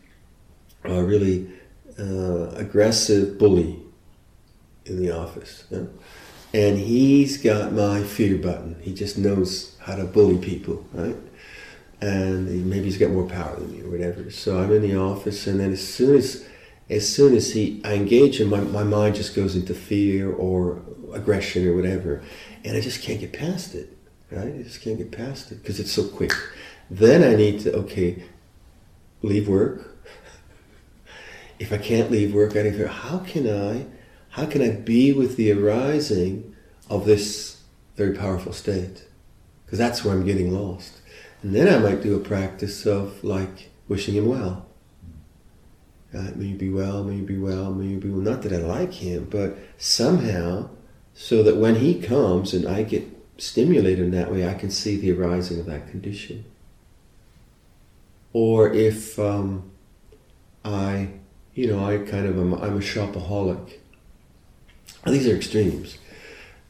[0.85, 1.49] a really
[1.97, 3.79] uh, aggressive bully
[4.85, 5.65] in the office.
[6.53, 8.77] And he's got my fear button.
[8.81, 11.15] He just knows how to bully people, right?
[12.01, 14.31] And he, maybe he's got more power than me or whatever.
[14.31, 16.45] So I'm in the office, and then as soon as
[16.89, 20.81] as soon as he I engage him, my, my mind just goes into fear or
[21.13, 22.23] aggression or whatever,
[22.63, 23.95] and I just can't get past it,
[24.31, 24.55] right?
[24.55, 26.33] I just can't get past it because it's so quick.
[26.89, 28.23] Then I need to okay,
[29.21, 29.97] leave work,
[31.59, 33.85] if I can't leave work, I need figure how can I,
[34.29, 36.55] how can I be with the arising
[36.89, 37.61] of this
[37.95, 39.07] very powerful state?
[39.65, 41.01] Because that's where I'm getting lost.
[41.41, 44.65] And then I might do a practice of like wishing him well.
[46.13, 48.21] Uh, may you be well, may you be well, may you be well.
[48.21, 50.69] Not that I like him, but somehow,
[51.13, 54.95] so that when he comes and I get stimulated in that way, I can see
[54.95, 56.45] the arising of that condition.
[58.33, 59.71] Or if um,
[60.65, 61.09] I
[61.59, 63.79] you know, I kind of am, I'm a shopaholic.
[65.05, 65.97] These are extremes,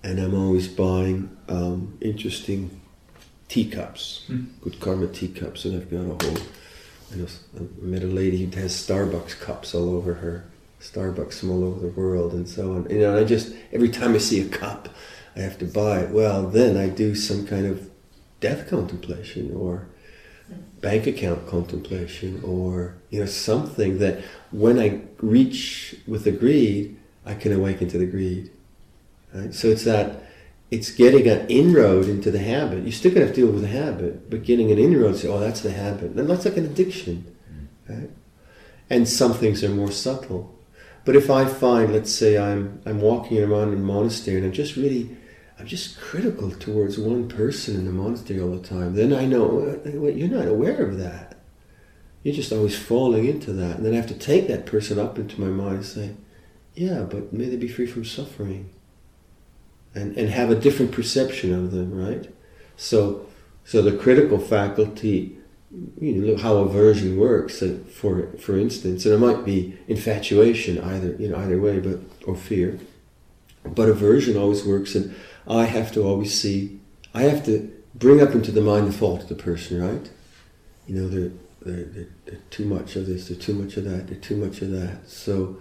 [0.04, 2.80] and I'm always buying um, interesting
[3.48, 4.44] teacups, Hmm.
[4.62, 6.38] good karma teacups, and I've got a whole.
[7.12, 7.26] I know
[7.58, 10.46] I met a lady who has Starbucks cups all over her,
[10.80, 12.88] Starbucks from all over the world, and so on.
[12.90, 14.90] You know, and I just every time I see a cup,
[15.36, 16.12] I have to buy it.
[16.12, 17.90] Well, then I do some kind of
[18.40, 19.88] death contemplation or
[20.82, 24.20] bank account contemplation or you know something that
[24.52, 28.52] when I reach with the greed, I can awaken to the greed.
[29.34, 29.54] Right?
[29.54, 30.24] So it's that
[30.72, 32.84] it's getting an inroad into the habit.
[32.84, 35.40] You're still gonna have to deal with the habit, but getting an inroad, say, oh,
[35.40, 36.12] that's the habit.
[36.12, 37.36] And that's like an addiction,
[37.88, 38.10] right?
[38.90, 40.56] And some things are more subtle.
[41.06, 44.54] But if I find, let's say, I'm I'm walking around in a monastery and I'm
[44.54, 45.18] just really
[45.60, 48.96] I'm just critical towards one person in the monastery all the time.
[48.96, 51.38] Then I know well, uh, you're not aware of that.
[52.24, 53.78] You're just always falling into that.
[53.78, 56.12] And then I have to take that person up into my mind and say,
[56.80, 58.70] yeah, but may they be free from suffering.
[59.94, 62.34] And, and have a different perception of them, right?
[62.78, 63.26] So,
[63.66, 65.38] so the critical faculty,
[66.00, 67.62] you know, how aversion works.
[67.62, 72.00] uh, For for instance, and it might be infatuation, either you know either way, but
[72.26, 72.80] or fear.
[73.66, 75.14] But aversion always works, and
[75.48, 76.80] I have to always see.
[77.14, 80.10] I have to bring up into the mind the fault of the person, right?
[80.88, 84.08] You know, they're they're, they're, they're too much of this, they're too much of that,
[84.08, 85.10] they're too much of that.
[85.10, 85.58] So,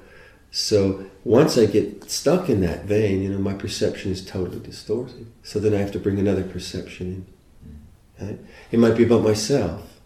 [0.50, 5.30] so once I get stuck in that vein, you know, my perception is totally distorted.
[5.42, 7.26] So then I have to bring another perception
[8.18, 8.26] in.
[8.26, 8.38] Right?
[8.70, 10.00] It might be about myself.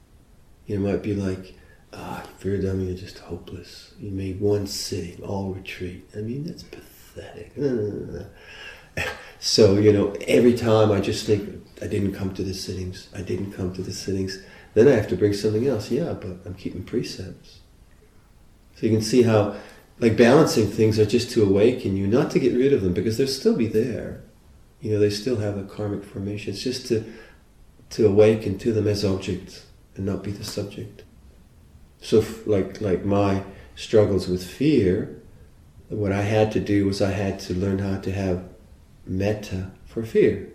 [0.66, 1.54] It might be like,
[1.92, 3.94] ah, Viradhammo, you're just hopeless.
[3.98, 6.08] You made one sitting, all retreat.
[6.16, 7.52] I mean, that's pathetic.
[9.44, 13.22] So, you know, every time I just think, I didn't come to the sittings, I
[13.22, 14.38] didn't come to the sittings,
[14.74, 15.90] then I have to bring something else.
[15.90, 17.58] Yeah, but I'm keeping precepts.
[18.76, 19.56] So you can see how,
[20.02, 23.16] like, balancing things are just to awaken you, not to get rid of them, because
[23.16, 24.22] they'll still be there.
[24.80, 26.52] You know, they still have a karmic formation.
[26.52, 27.04] It's just to,
[27.90, 31.04] to awaken to them as objects and not be the subject.
[32.00, 33.44] So, f- like, like my
[33.76, 35.22] struggles with fear,
[35.88, 38.44] what I had to do was I had to learn how to have
[39.06, 40.48] metta for fear.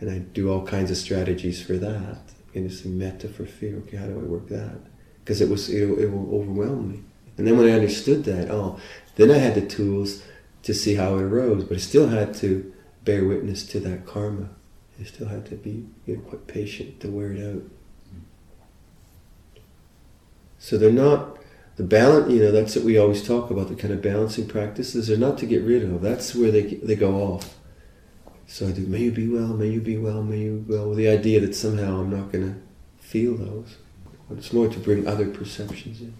[0.00, 2.20] And I do all kinds of strategies for that.
[2.54, 3.76] And it's metta for fear.
[3.78, 4.80] Okay, how do I work that?
[5.20, 7.00] Because it was it, it will overwhelm me.
[7.36, 8.78] And then when I understood that, oh,
[9.16, 10.22] then I had the tools
[10.62, 12.72] to see how it arose, but I still had to
[13.04, 14.50] bear witness to that karma.
[15.00, 17.62] I still had to be you know, quite patient to wear it out.
[20.58, 21.38] So they're not
[21.76, 22.32] the balance.
[22.32, 23.68] You know, that's what we always talk about.
[23.68, 26.02] The kind of balancing practices They're not to get rid of.
[26.02, 27.58] That's where they they go off.
[28.46, 28.86] So I do.
[28.86, 29.48] May you be well.
[29.48, 30.22] May you be well.
[30.22, 30.88] May you be well.
[30.90, 32.60] With the idea that somehow I'm not going to
[33.04, 33.76] feel those.
[34.30, 36.14] It's more to bring other perceptions in.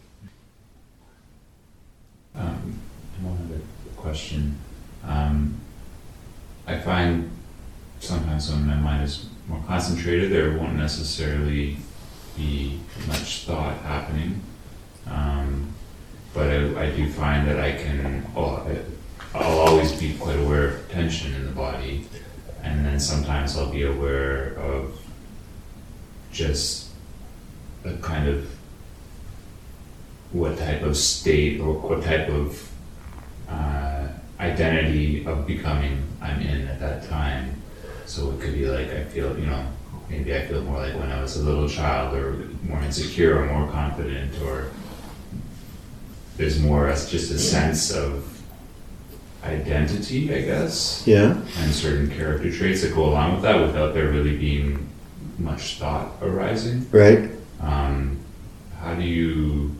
[2.34, 2.78] Um,
[3.20, 3.60] one other
[3.96, 4.58] question.
[5.04, 5.60] Um,
[6.66, 7.30] I find
[8.00, 11.76] sometimes when my mind is more concentrated, there won't necessarily
[12.36, 14.40] be much thought happening.
[15.06, 15.72] Um,
[16.32, 18.66] but I, I do find that I can, I'll,
[19.34, 22.06] I'll always be quite aware of tension in the body,
[22.62, 24.98] and then sometimes I'll be aware of
[26.32, 26.88] just
[27.84, 28.48] a kind of
[30.32, 32.70] what type of state or what type of
[33.48, 34.08] uh,
[34.40, 37.54] identity of becoming I'm in at that time.
[38.06, 39.64] So it could be like I feel, you know,
[40.08, 43.46] maybe I feel more like when I was a little child, or more insecure, or
[43.46, 44.70] more confident, or
[46.36, 48.28] there's more as just a sense of
[49.44, 51.36] identity, I guess, Yeah.
[51.58, 54.86] and certain character traits that go along with that without there really being
[55.38, 56.86] much thought arising.
[56.92, 57.30] Right.
[57.60, 58.18] Um,
[58.80, 59.74] how do you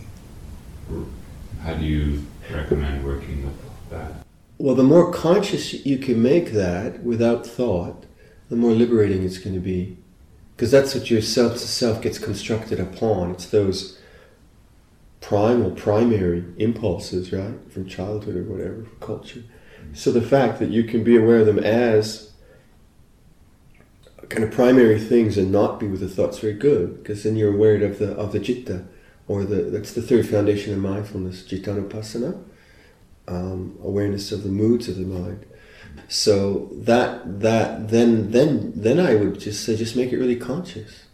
[1.63, 4.13] how do you recommend working with that?
[4.59, 8.05] Well, the more conscious you can make that without thought,
[8.49, 9.97] the more liberating it's going to be.
[10.57, 13.33] Because that's what your self to self gets constructed upon.
[13.33, 13.99] It's those
[15.21, 17.55] primal, primary impulses, right?
[17.73, 19.43] From childhood or whatever, culture.
[19.95, 22.33] So the fact that you can be aware of them as
[24.29, 27.55] kind of primary things and not be with the thoughts very good, because then you're
[27.55, 28.85] aware of the of the citta,
[29.29, 32.43] or the that's the third foundation of mindfulness, cittanupassana
[33.29, 35.47] um, awareness of the moods of the mind.
[36.09, 41.05] So that that then then then I would just say just make it really conscious.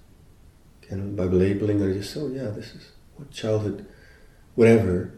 [0.91, 3.87] Know, by labeling or just oh yeah, this is what childhood,
[4.55, 5.13] whatever,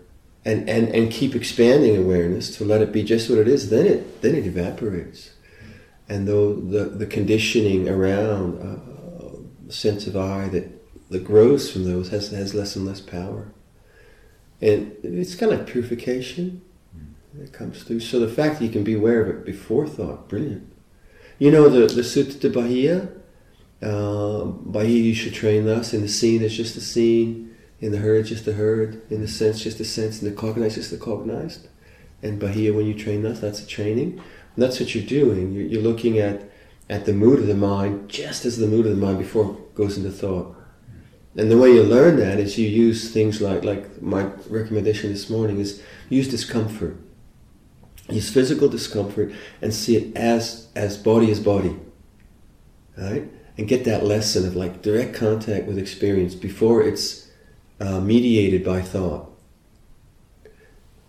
[0.44, 3.70] and and and keep expanding awareness to let it be just what it is.
[3.70, 5.30] Then it then it evaporates,
[6.08, 10.79] and though the the conditioning around uh, sense of I that
[11.10, 13.52] that grows from those has has less and less power,
[14.60, 16.62] and it's kind of purification
[17.34, 18.00] that comes through.
[18.00, 20.72] So the fact that you can be aware of it before thought, brilliant.
[21.38, 23.08] You know the the Sutta de Bahia,
[23.82, 25.92] uh, Bahia you should train thus.
[25.92, 29.28] In the seen it's just the seen, in the heard just the heard, in the
[29.28, 31.68] sense just the sense, in the cognized just the cognized.
[32.22, 34.20] And Bahia when you train thus, that's a training.
[34.54, 35.52] And that's what you're doing.
[35.52, 36.50] You're, you're looking at
[36.90, 39.74] at the mood of the mind just as the mood of the mind before it
[39.74, 40.54] goes into thought.
[41.36, 45.30] And the way you learn that is you use things like like my recommendation this
[45.30, 46.96] morning is use discomfort.
[48.08, 51.76] Use physical discomfort and see it as as body as body
[53.00, 53.28] right?
[53.56, 57.28] And get that lesson of like direct contact with experience before it's
[57.80, 59.30] uh, mediated by thought.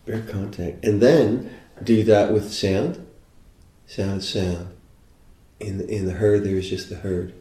[0.05, 0.83] Direct contact.
[0.83, 1.53] And then
[1.83, 3.05] do that with sound.
[3.85, 4.75] Sound sound.
[5.59, 7.33] In the, in the heard there is just the heard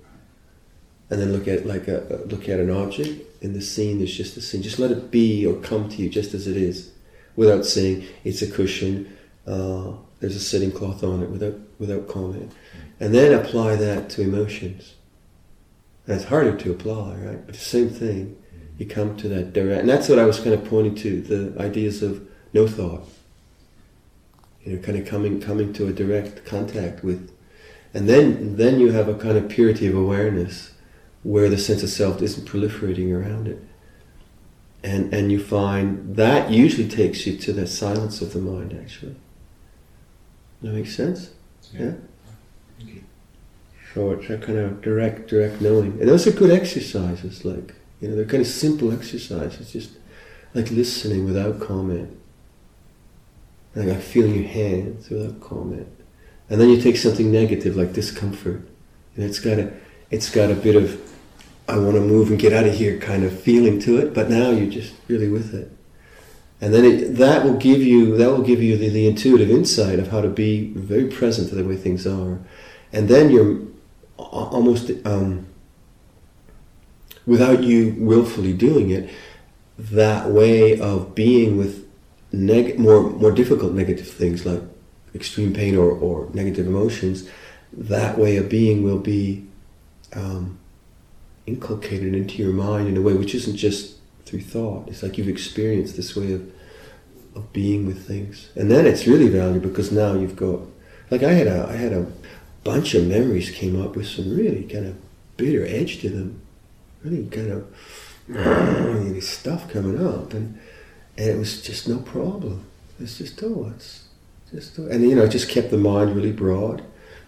[1.11, 4.35] and then look at like a look at an object in the seen there's just
[4.35, 6.92] the seen just let it be or come to you just as it is
[7.37, 12.52] without saying it's a cushion uh, there's a sitting cloth on it without without comment,
[13.00, 14.94] and then apply that to emotions.
[16.06, 17.46] And it's harder to apply, right?
[17.46, 18.37] But the same thing.
[18.79, 21.63] You come to that direct, and that's what I was kind of pointing to the
[21.63, 23.06] ideas of no thought.
[24.65, 27.31] You know, kind of coming coming to a direct contact with,
[27.92, 30.73] and then then you have a kind of purity of awareness,
[31.23, 33.62] where the sense of self isn't proliferating around it.
[34.83, 39.16] And and you find that usually takes you to the silence of the mind actually.
[40.62, 41.31] That makes sense?
[41.73, 41.92] Yeah,
[43.94, 45.98] so it's a kind of direct direct knowing.
[46.00, 49.90] And those are good exercises like you know they're kind of simple exercises just
[50.54, 52.16] like listening without comment.
[53.75, 55.88] Like, like feeling your hands without comment.
[56.48, 58.66] And then you take something negative like discomfort,
[59.14, 59.73] and it's got a,
[60.11, 61.00] it's got a bit of,
[61.69, 64.13] I want to move and get out of here kind of feeling to it.
[64.13, 65.71] But now you're just really with it,
[66.61, 69.98] and then it, that will give you that will give you the, the intuitive insight
[69.98, 72.40] of how to be very present to the way things are,
[72.92, 73.61] and then you're
[74.19, 75.46] almost um,
[77.27, 79.08] without you willfully doing it,
[79.79, 81.88] that way of being with
[82.33, 84.63] neg- more more difficult negative things like
[85.15, 87.29] extreme pain or, or negative emotions,
[87.73, 89.46] that way of being will be
[90.15, 90.58] um,
[91.46, 94.88] inculcated into your mind in a way which isn't just through thought.
[94.88, 96.50] It's like you've experienced this way of
[97.35, 100.61] of being with things, and then it's really valuable because now you've got
[101.11, 102.06] like I had a I had a
[102.65, 104.96] bunch of memories came up with some really kind of
[105.37, 106.42] bitter edge to them,
[107.02, 110.58] really kind of stuff coming up, and
[111.17, 112.65] and it was just no problem.
[112.98, 114.08] It's just oh, it's
[114.52, 114.87] just oh.
[114.87, 116.83] and you know, it just kept the mind really broad,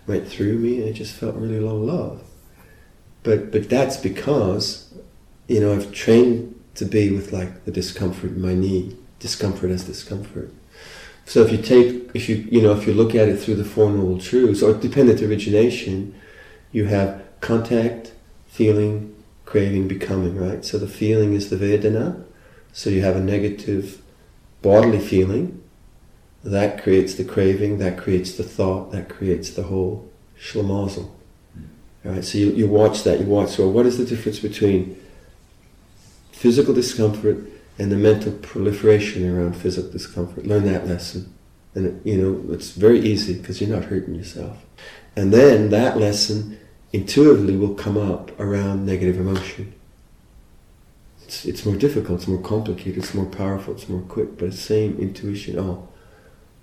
[0.07, 2.23] went through me, and it just felt really low love.
[3.23, 4.93] But but that's because
[5.49, 9.85] you know I've trained to be with like the discomfort in my knee, discomfort as
[9.85, 10.53] discomfort.
[11.25, 13.65] So if you take if you you know if you look at it through the
[13.65, 16.15] Four Noble Truths or dependent origination,
[16.73, 18.13] you have contact,
[18.49, 19.15] feeling,
[19.45, 20.37] craving, becoming.
[20.37, 20.65] Right.
[20.65, 22.25] So the feeling is the Vedana.
[22.73, 24.03] So you have a negative
[24.63, 25.63] bodily feeling,
[26.45, 31.11] that creates the craving, that creates the thought, that creates the whole schlemazel.
[32.05, 32.25] Right?
[32.25, 35.01] So you, you watch that, you watch, well, what is the difference between
[36.33, 37.39] physical discomfort
[37.79, 40.47] and the mental proliferation around physical discomfort?
[40.47, 41.33] Learn that lesson.
[41.75, 44.59] And, you know, it's very easy because you're not hurting yourself.
[45.17, 46.59] And then that lesson
[46.93, 49.73] intuitively will come up around negative emotion
[51.33, 54.61] it's, it's more difficult, it's more complicated, it's more powerful, it's more quick, but it's
[54.61, 55.59] same intuition.
[55.59, 55.89] Oh,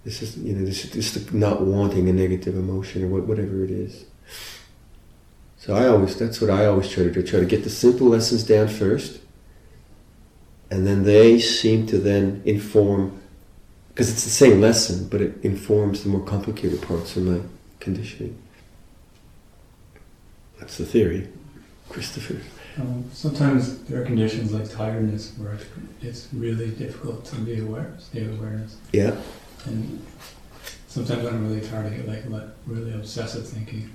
[0.03, 3.63] this is you know this is just not wanting a negative emotion or what, whatever
[3.63, 4.05] it is.
[5.59, 7.21] So I always that's what I always try to do.
[7.21, 9.19] Try to get the simple lessons down first,
[10.71, 13.19] and then they seem to then inform
[13.89, 17.41] because it's the same lesson, but it informs the more complicated parts of my
[17.81, 18.41] conditioning.
[20.59, 21.27] That's the theory,
[21.89, 22.37] Christopher.
[22.79, 25.57] Um, sometimes there are conditions like tiredness where
[26.01, 28.77] it's really difficult to be aware, stay awareness.
[28.93, 29.17] Yeah.
[29.65, 30.05] And
[30.87, 33.93] sometimes when I'm really tired, I get like really obsessive thinking.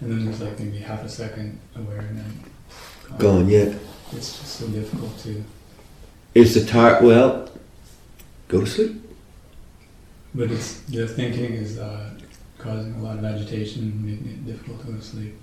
[0.00, 2.44] And then there's like maybe half a second aware and then
[3.08, 3.18] gone.
[3.18, 3.74] Gone, yeah.
[4.12, 5.44] It's just so difficult to.
[6.34, 7.48] Is the tired, well,
[8.48, 9.00] go to sleep.
[10.34, 12.10] But it's the thinking is uh,
[12.58, 15.36] causing a lot of agitation, and making it difficult to go to sleep.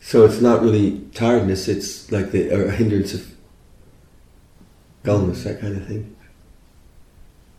[0.00, 3.34] So it's not really tiredness, it's like the a hindrance of
[5.02, 6.16] dullness, that kind of thing.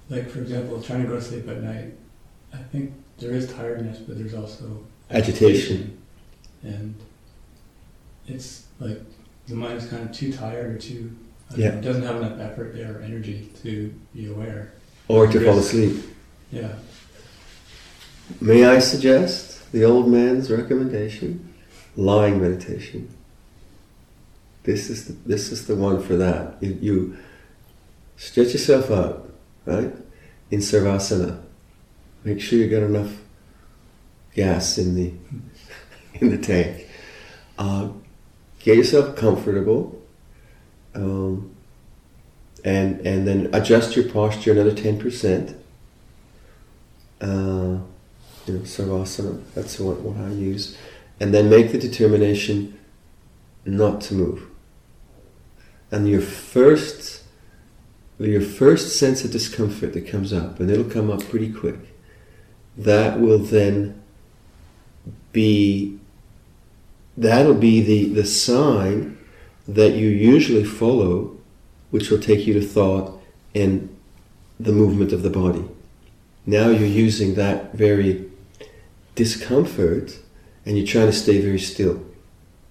[0.10, 1.94] Like for example, trying to go to sleep at night,
[2.54, 5.98] I think there is tiredness, but there's also Agitation.
[6.64, 6.96] and
[8.28, 9.00] it's like
[9.48, 11.16] the mind is kind of too tired or too.
[11.56, 11.76] Yeah.
[11.76, 14.74] know, doesn't have enough effort there or energy to be aware.
[15.08, 16.04] Or to fall asleep.
[16.52, 16.74] Yeah.
[18.42, 21.54] May I suggest the old man's recommendation?
[21.96, 23.10] Lying meditation.
[24.64, 26.58] This is the, this is the one for that.
[26.60, 27.18] You, you
[28.18, 29.32] stretch yourself out,
[29.66, 29.94] right?
[30.52, 31.42] In Savasana.
[32.26, 33.14] Make sure you get enough
[34.38, 35.12] gas in the
[36.22, 36.88] in the tank.
[37.58, 37.90] Uh,
[38.60, 40.02] get yourself comfortable,
[40.94, 41.54] um,
[42.64, 45.58] and and then adjust your posture another ten percent.
[47.20, 47.80] Uh,
[48.46, 49.44] you know, Savasana.
[49.54, 50.78] That's what, what I use,
[51.20, 52.80] and then make the determination
[53.66, 54.44] not to move.
[55.92, 57.24] And your first
[58.20, 61.96] your first sense of discomfort that comes up, and it'll come up pretty quick,
[62.76, 64.02] that will then
[65.32, 66.00] be
[67.18, 69.18] that'll be the, the sign
[69.68, 71.36] that you usually follow,
[71.92, 73.20] which will take you to thought
[73.56, 73.94] and
[74.60, 75.66] the movement of the body.
[76.46, 78.30] Now you're using that very
[79.16, 80.20] discomfort
[80.66, 82.06] and you're trying to stay very still.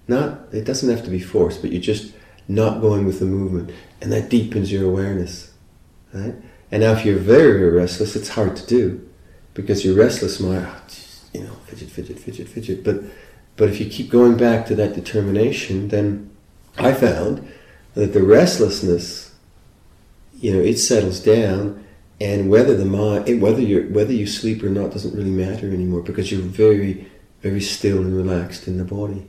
[0.07, 2.13] Not it doesn't have to be forced, but you're just
[2.47, 3.71] not going with the movement.
[4.01, 5.51] And that deepens your awareness.
[6.13, 6.35] Right?
[6.71, 9.07] And now if you're very, very restless, it's hard to do.
[9.53, 10.81] Because you're restless mind, "Ah,
[11.37, 12.83] you know, fidget, fidget, fidget, fidget.
[12.83, 13.03] But
[13.55, 16.29] but if you keep going back to that determination, then
[16.77, 17.47] I found
[17.93, 19.33] that the restlessness,
[20.39, 21.83] you know, it settles down,
[22.19, 26.01] and whether the mind, whether you whether you sleep or not, doesn't really matter anymore
[26.01, 27.07] because you're very,
[27.41, 29.27] very still and relaxed in the body.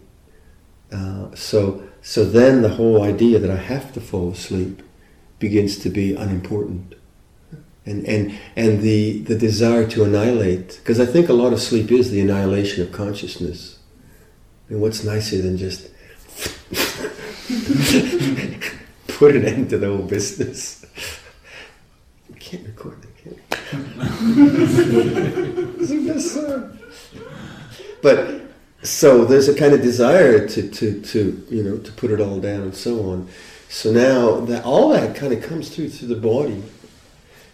[0.90, 4.82] Uh, so so then the whole idea that I have to fall asleep
[5.38, 6.94] begins to be unimportant,
[7.88, 10.78] and and and the the desire to annihilate.
[10.78, 13.78] Because I think a lot of sleep is the annihilation of consciousness.
[14.68, 15.88] And what's nicer than just
[19.08, 20.84] put an end to the whole business?
[22.28, 23.40] You can't record can you?
[26.38, 26.68] Uh,
[28.02, 28.40] but
[28.82, 32.40] so there's a kind of desire to, to, to you know to put it all
[32.40, 33.28] down and so on.
[33.68, 36.62] So now that all that kind of comes through through the body.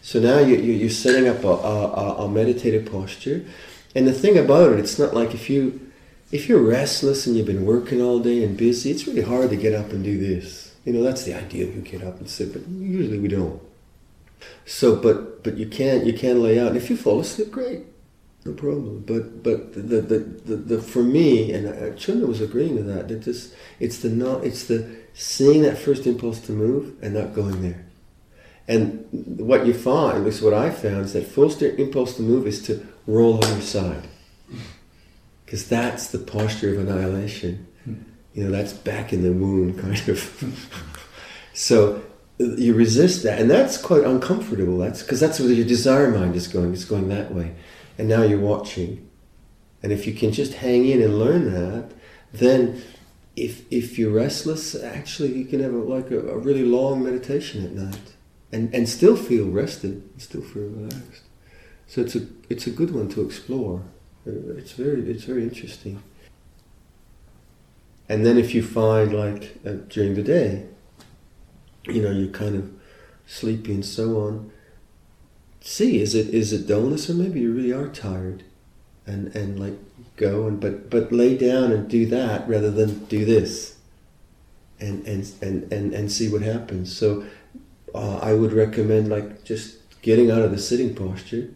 [0.04, 3.46] So now you, you, you're setting up a, a, a meditative posture,
[3.94, 5.80] and the thing about it, it's not like if you
[6.30, 9.56] if you're restless and you've been working all day and busy, it's really hard to
[9.56, 10.74] get up and do this.
[10.84, 11.64] You know that's the idea.
[11.64, 13.62] You get up and sit, but usually we don't.
[14.66, 16.68] So, but but you can't you can lay out.
[16.68, 17.86] And if you fall asleep, great
[18.44, 19.04] no problem.
[19.06, 23.08] But but the the, the, the for me and Chunda was agreeing with that.
[23.08, 27.32] That this it's the not it's the seeing that first impulse to move and not
[27.32, 27.83] going there.
[28.66, 32.46] And what you find, at least what I found, is that first impulse to move
[32.46, 34.08] is to roll on your side,
[35.44, 37.66] because that's the posture of annihilation.
[38.32, 40.78] You know, that's back in the womb, kind of.
[41.52, 42.02] so
[42.38, 44.78] you resist that, and that's quite uncomfortable.
[44.78, 46.72] That's because that's where your desire mind is going.
[46.72, 47.54] It's going that way
[47.98, 49.08] and now you're watching.
[49.82, 51.92] And if you can just hang in and learn that,
[52.32, 52.82] then
[53.36, 57.64] if if you're restless, actually you can have a, like a, a really long meditation
[57.64, 58.13] at night,
[58.54, 61.24] and and still feel rested, still feel relaxed.
[61.88, 63.82] So it's a it's a good one to explore.
[64.26, 66.02] Uh, it's very it's very interesting.
[68.08, 70.66] And then if you find like uh, during the day,
[71.86, 72.70] you know, you're kind of
[73.26, 74.52] sleepy and so on,
[75.60, 78.44] see is it is it dullness or maybe you really are tired
[79.04, 79.78] and and like
[80.16, 83.78] go and but but lay down and do that rather than do this
[84.78, 87.24] and and and and, and see what happens so
[87.94, 91.50] uh, i would recommend like just getting out of the sitting posture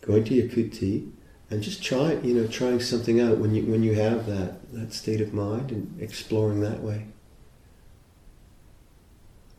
[0.00, 1.10] going to your kuti
[1.50, 4.92] and just try you know trying something out when you when you have that that
[4.92, 7.06] state of mind and exploring that way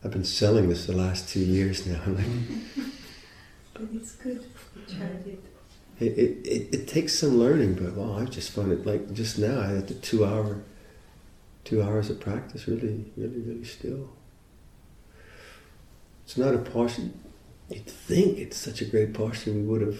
[0.03, 2.01] i've been selling this the last two years now
[3.78, 4.43] But it's good.
[4.88, 5.43] tried it.
[5.99, 9.38] It, it, it, it, takes some learning, but wow, I just found it like just
[9.38, 9.59] now.
[9.61, 10.63] I had the two hour,
[11.63, 12.68] two hours of practice.
[12.68, 14.09] Really, really, really still.
[16.28, 17.09] It's not a posture.
[17.69, 19.53] You'd think it's such a great posture.
[19.53, 19.99] We would have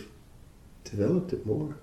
[0.84, 1.78] developed it more.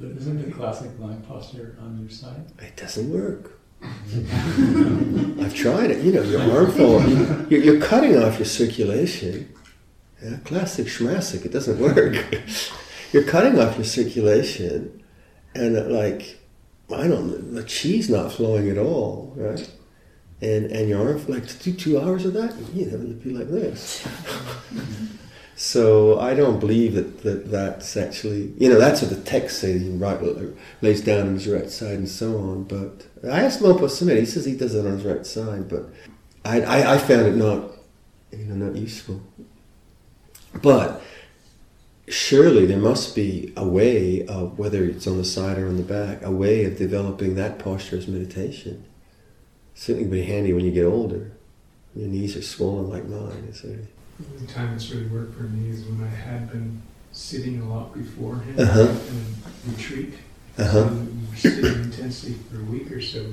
[0.00, 2.50] But isn't the classic lying posture on your side?
[2.60, 3.60] It doesn't work.
[3.82, 6.04] I've tried it.
[6.04, 7.46] You know, your arm.
[7.50, 9.54] You're, you're cutting off your circulation
[10.22, 12.16] yeah, classic schmassic, it doesn't work.
[13.12, 15.02] You're cutting off your circulation,
[15.54, 16.38] and uh, like,
[16.92, 19.70] I don't, the chi's not flowing at all, right?
[20.40, 23.30] And and your arm, like, to do two hours of that, you know, you'd be
[23.30, 24.06] like this.
[25.56, 29.82] so I don't believe that, that that's actually, you know, that's what the text says.
[29.82, 30.20] He right,
[30.80, 32.64] lays down on his right side and so on.
[32.64, 35.86] But I asked Mopo Samit, he says he does it on his right side, but
[36.44, 37.72] I, I, I found it not,
[38.30, 39.20] you know, not useful.
[40.62, 41.02] But
[42.06, 45.82] surely there must be a way of, whether it's on the side or on the
[45.82, 48.84] back, a way of developing that posture as meditation.
[49.78, 51.30] Certainly be handy when you get older.
[51.94, 53.54] Your knees are swollen like mine.
[53.62, 53.86] Really...
[54.40, 57.94] The time it's really worked for me is when I had been sitting a lot
[57.94, 58.88] beforehand uh-huh.
[58.88, 60.14] in retreat.
[60.58, 60.90] Uh-huh.
[61.30, 63.24] you sit intensely for a week or so,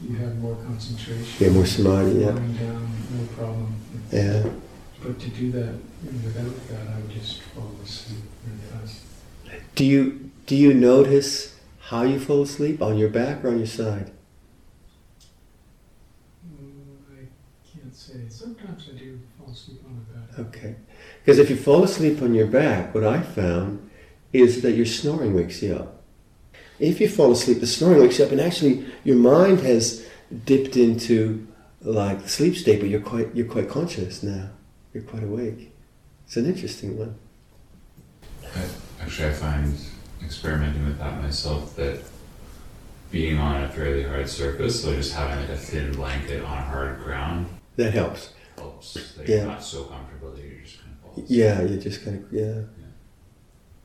[0.00, 1.26] you have more concentration.
[1.38, 2.26] Yeah, more samadhi, yeah.
[2.30, 3.74] down, no problem.
[4.10, 4.42] Yeah.
[5.02, 9.02] But to do that without that, I would just fall asleep really fast.
[9.74, 11.54] Do you do you notice
[11.88, 14.10] how you fall asleep on your back or on your side?
[16.46, 17.26] Mm, I
[17.70, 18.20] can't say.
[18.28, 20.23] Sometimes I do fall asleep on the back.
[20.38, 20.76] Okay,
[21.20, 23.90] because if you fall asleep on your back, what I found
[24.32, 26.02] is that your snoring wakes you up.
[26.80, 30.04] If you fall asleep, the snoring wakes you up, and actually your mind has
[30.44, 31.46] dipped into
[31.82, 34.50] like the sleep state, but you're quite you're quite conscious now
[34.94, 35.72] you're quite awake.
[36.24, 37.16] It's an interesting one.
[38.42, 38.64] I,
[39.02, 39.76] actually, I find
[40.22, 42.00] experimenting with that myself that
[43.10, 47.00] being on a fairly hard surface, so just having like a thin blanket on hard
[47.00, 48.32] ground, that helps.
[48.92, 49.18] Helps.
[49.18, 49.44] Like yeah.
[49.44, 51.30] Not so comfortable that you're just kind of.
[51.30, 52.62] Yeah, you just kind of yeah.
[52.78, 52.84] yeah.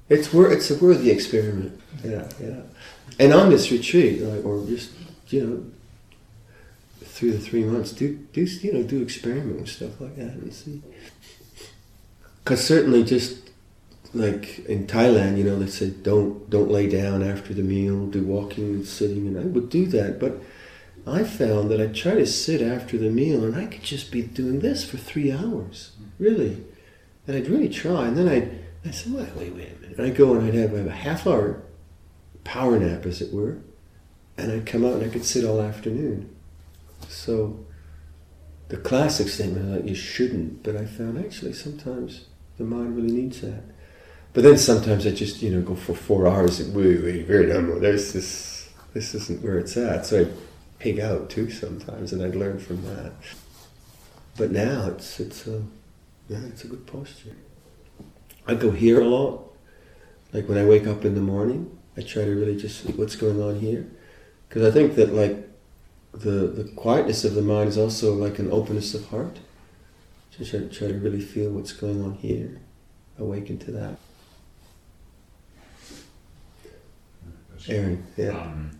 [0.09, 1.79] It's worth it's a worthy experiment.
[2.03, 2.61] Yeah, yeah.
[3.19, 4.91] And on this retreat, like, or just
[5.27, 5.65] you know,
[7.05, 10.53] through the three months, do do you know do experiment with stuff like that and
[10.53, 10.81] see.
[12.43, 13.49] Because certainly, just
[14.13, 18.23] like in Thailand, you know, they say don't don't lay down after the meal, do
[18.23, 20.41] walking and sitting, and I would do that, but.
[21.07, 24.21] I found that I'd try to sit after the meal and I could just be
[24.21, 26.63] doing this for three hours, really.
[27.27, 29.97] And I'd really try, and then I'd, I'd say, wait, wait, wait a minute.
[29.97, 31.61] And I'd go and I'd have have a half hour
[32.43, 33.59] power nap, as it were,
[34.37, 36.35] and I'd come out and I could sit all afternoon.
[37.07, 37.65] So
[38.69, 42.25] the classic statement like, you shouldn't, but I found actually sometimes
[42.57, 43.63] the mind really needs that.
[44.33, 47.49] But then sometimes I just, you know, go for four hours and wait, wait, wait,
[47.49, 50.05] no, this, this, isn't where it's at.
[50.05, 50.33] So I'd
[50.79, 53.13] pig out too sometimes, and I'd learn from that.
[54.37, 55.61] But now it's, it's a,
[56.29, 57.35] yeah, it's a good posture.
[58.47, 59.43] I go here a lot.
[60.31, 63.15] Like when I wake up in the morning, I try to really just see what's
[63.15, 63.87] going on here.
[64.47, 65.47] Because I think that like
[66.13, 69.39] the, the quietness of the mind is also like an openness of heart.
[70.31, 72.61] Just try, try to really feel what's going on here.
[73.17, 73.97] Awaken to that.
[77.67, 78.29] Aaron, yeah.
[78.29, 78.71] Um,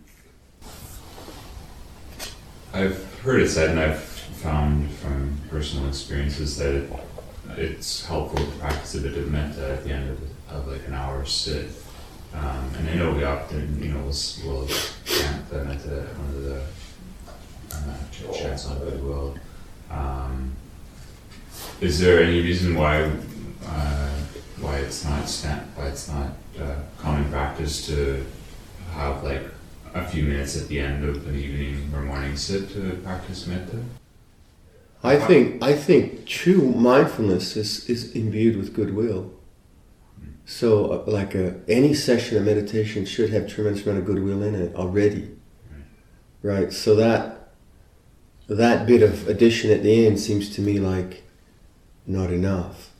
[2.80, 6.90] I've heard it said, and I've found from personal experiences that it,
[7.58, 10.94] it's helpful to practice a bit of metta at the end of, of like an
[10.94, 11.68] hour sit.
[12.32, 14.16] Um, and I know we often, you know, we'll,
[14.46, 14.66] we'll
[15.04, 16.62] chant the metta, one of the
[17.74, 19.36] uh, ch- chants on goodwill.
[19.90, 20.52] Um,
[21.82, 23.10] is there any reason why
[23.66, 24.10] uh,
[24.60, 25.28] why it's not
[25.74, 28.24] why it's not uh, common practice to
[28.92, 29.42] have like
[29.94, 33.82] a few minutes at the end of an evening or morning sit to practice metta?
[35.02, 39.32] I think I think true mindfulness is, is imbued with goodwill.
[40.44, 44.54] So, uh, like a, any session of meditation should have tremendous amount of goodwill in
[44.54, 45.30] it already,
[46.42, 46.72] right?
[46.72, 47.52] So that
[48.48, 51.22] that bit of addition at the end seems to me like
[52.04, 52.90] not enough,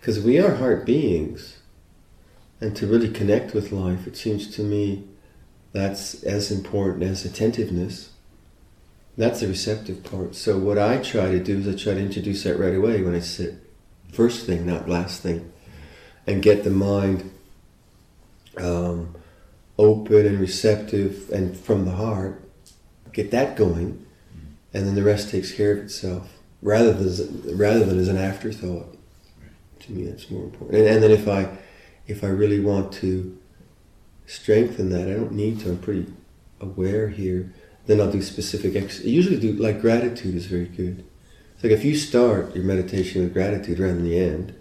[0.00, 1.58] because we are heart beings,
[2.60, 5.04] and to really connect with life, it seems to me
[5.72, 8.10] that's as important as attentiveness.
[9.16, 10.34] That's the receptive part.
[10.34, 13.14] So what I try to do is I try to introduce that right away when
[13.14, 13.54] I sit.
[14.12, 15.52] First thing, not last thing.
[16.26, 17.32] And get the mind
[18.58, 19.14] um,
[19.78, 22.42] open and receptive and from the heart.
[23.12, 24.06] Get that going.
[24.74, 26.32] And then the rest takes care of itself.
[26.62, 28.96] Rather than, rather than as an afterthought.
[29.80, 30.78] To me that's more important.
[30.78, 31.56] And, and then if I
[32.06, 33.36] if I really want to
[34.26, 36.12] strengthen that, I don't need to, I'm pretty
[36.60, 37.52] aware here
[37.86, 41.04] then I'll do specific ex- I usually do like gratitude is very good.
[41.54, 44.54] It's like if you start your meditation with gratitude rather than the end,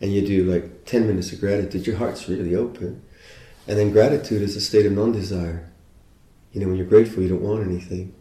[0.00, 3.02] and you do like ten minutes of gratitude, your heart's really open.
[3.68, 5.72] And then gratitude is a state of non-desire.
[6.52, 8.14] You know, when you're grateful, you don't want anything.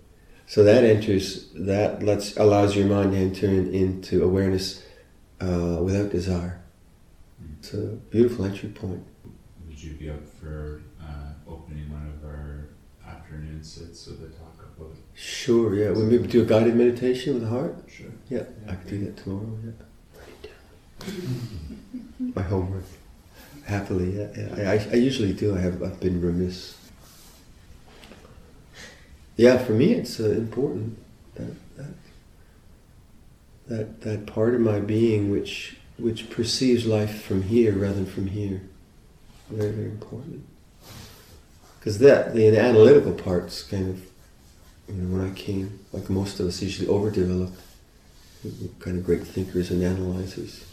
[0.48, 4.84] So that enters that lets allows your mind to enter in, into awareness
[5.42, 6.62] uh, without desire.
[7.60, 9.04] It's a beautiful entry point.
[9.86, 12.70] Would you be up for uh, opening one of our
[13.08, 14.96] afternoon sits so they talk about?
[15.14, 15.92] Sure, yeah.
[15.92, 17.76] We maybe do a guided meditation with the heart.
[17.88, 18.08] Sure.
[18.28, 19.60] Yeah, I could do that tomorrow.
[19.64, 20.20] Yeah.
[20.20, 20.50] Write it
[21.06, 22.34] down.
[22.36, 22.86] My homework.
[23.66, 24.28] Happily, yeah.
[24.36, 24.72] yeah.
[24.72, 25.56] I, I, I usually do.
[25.56, 25.84] I have.
[25.84, 26.76] I've been remiss.
[29.36, 30.98] Yeah, for me, it's uh, important
[31.36, 31.94] that, that
[33.68, 38.28] that that part of my being which which perceives life from here rather than from
[38.28, 38.64] here.
[39.50, 40.44] Very, very important.
[41.80, 44.06] Because that the analytical part's kind of
[44.88, 47.60] you know when I came, like most of us, usually overdeveloped.
[48.44, 50.64] We're kind of great thinkers and analyzers.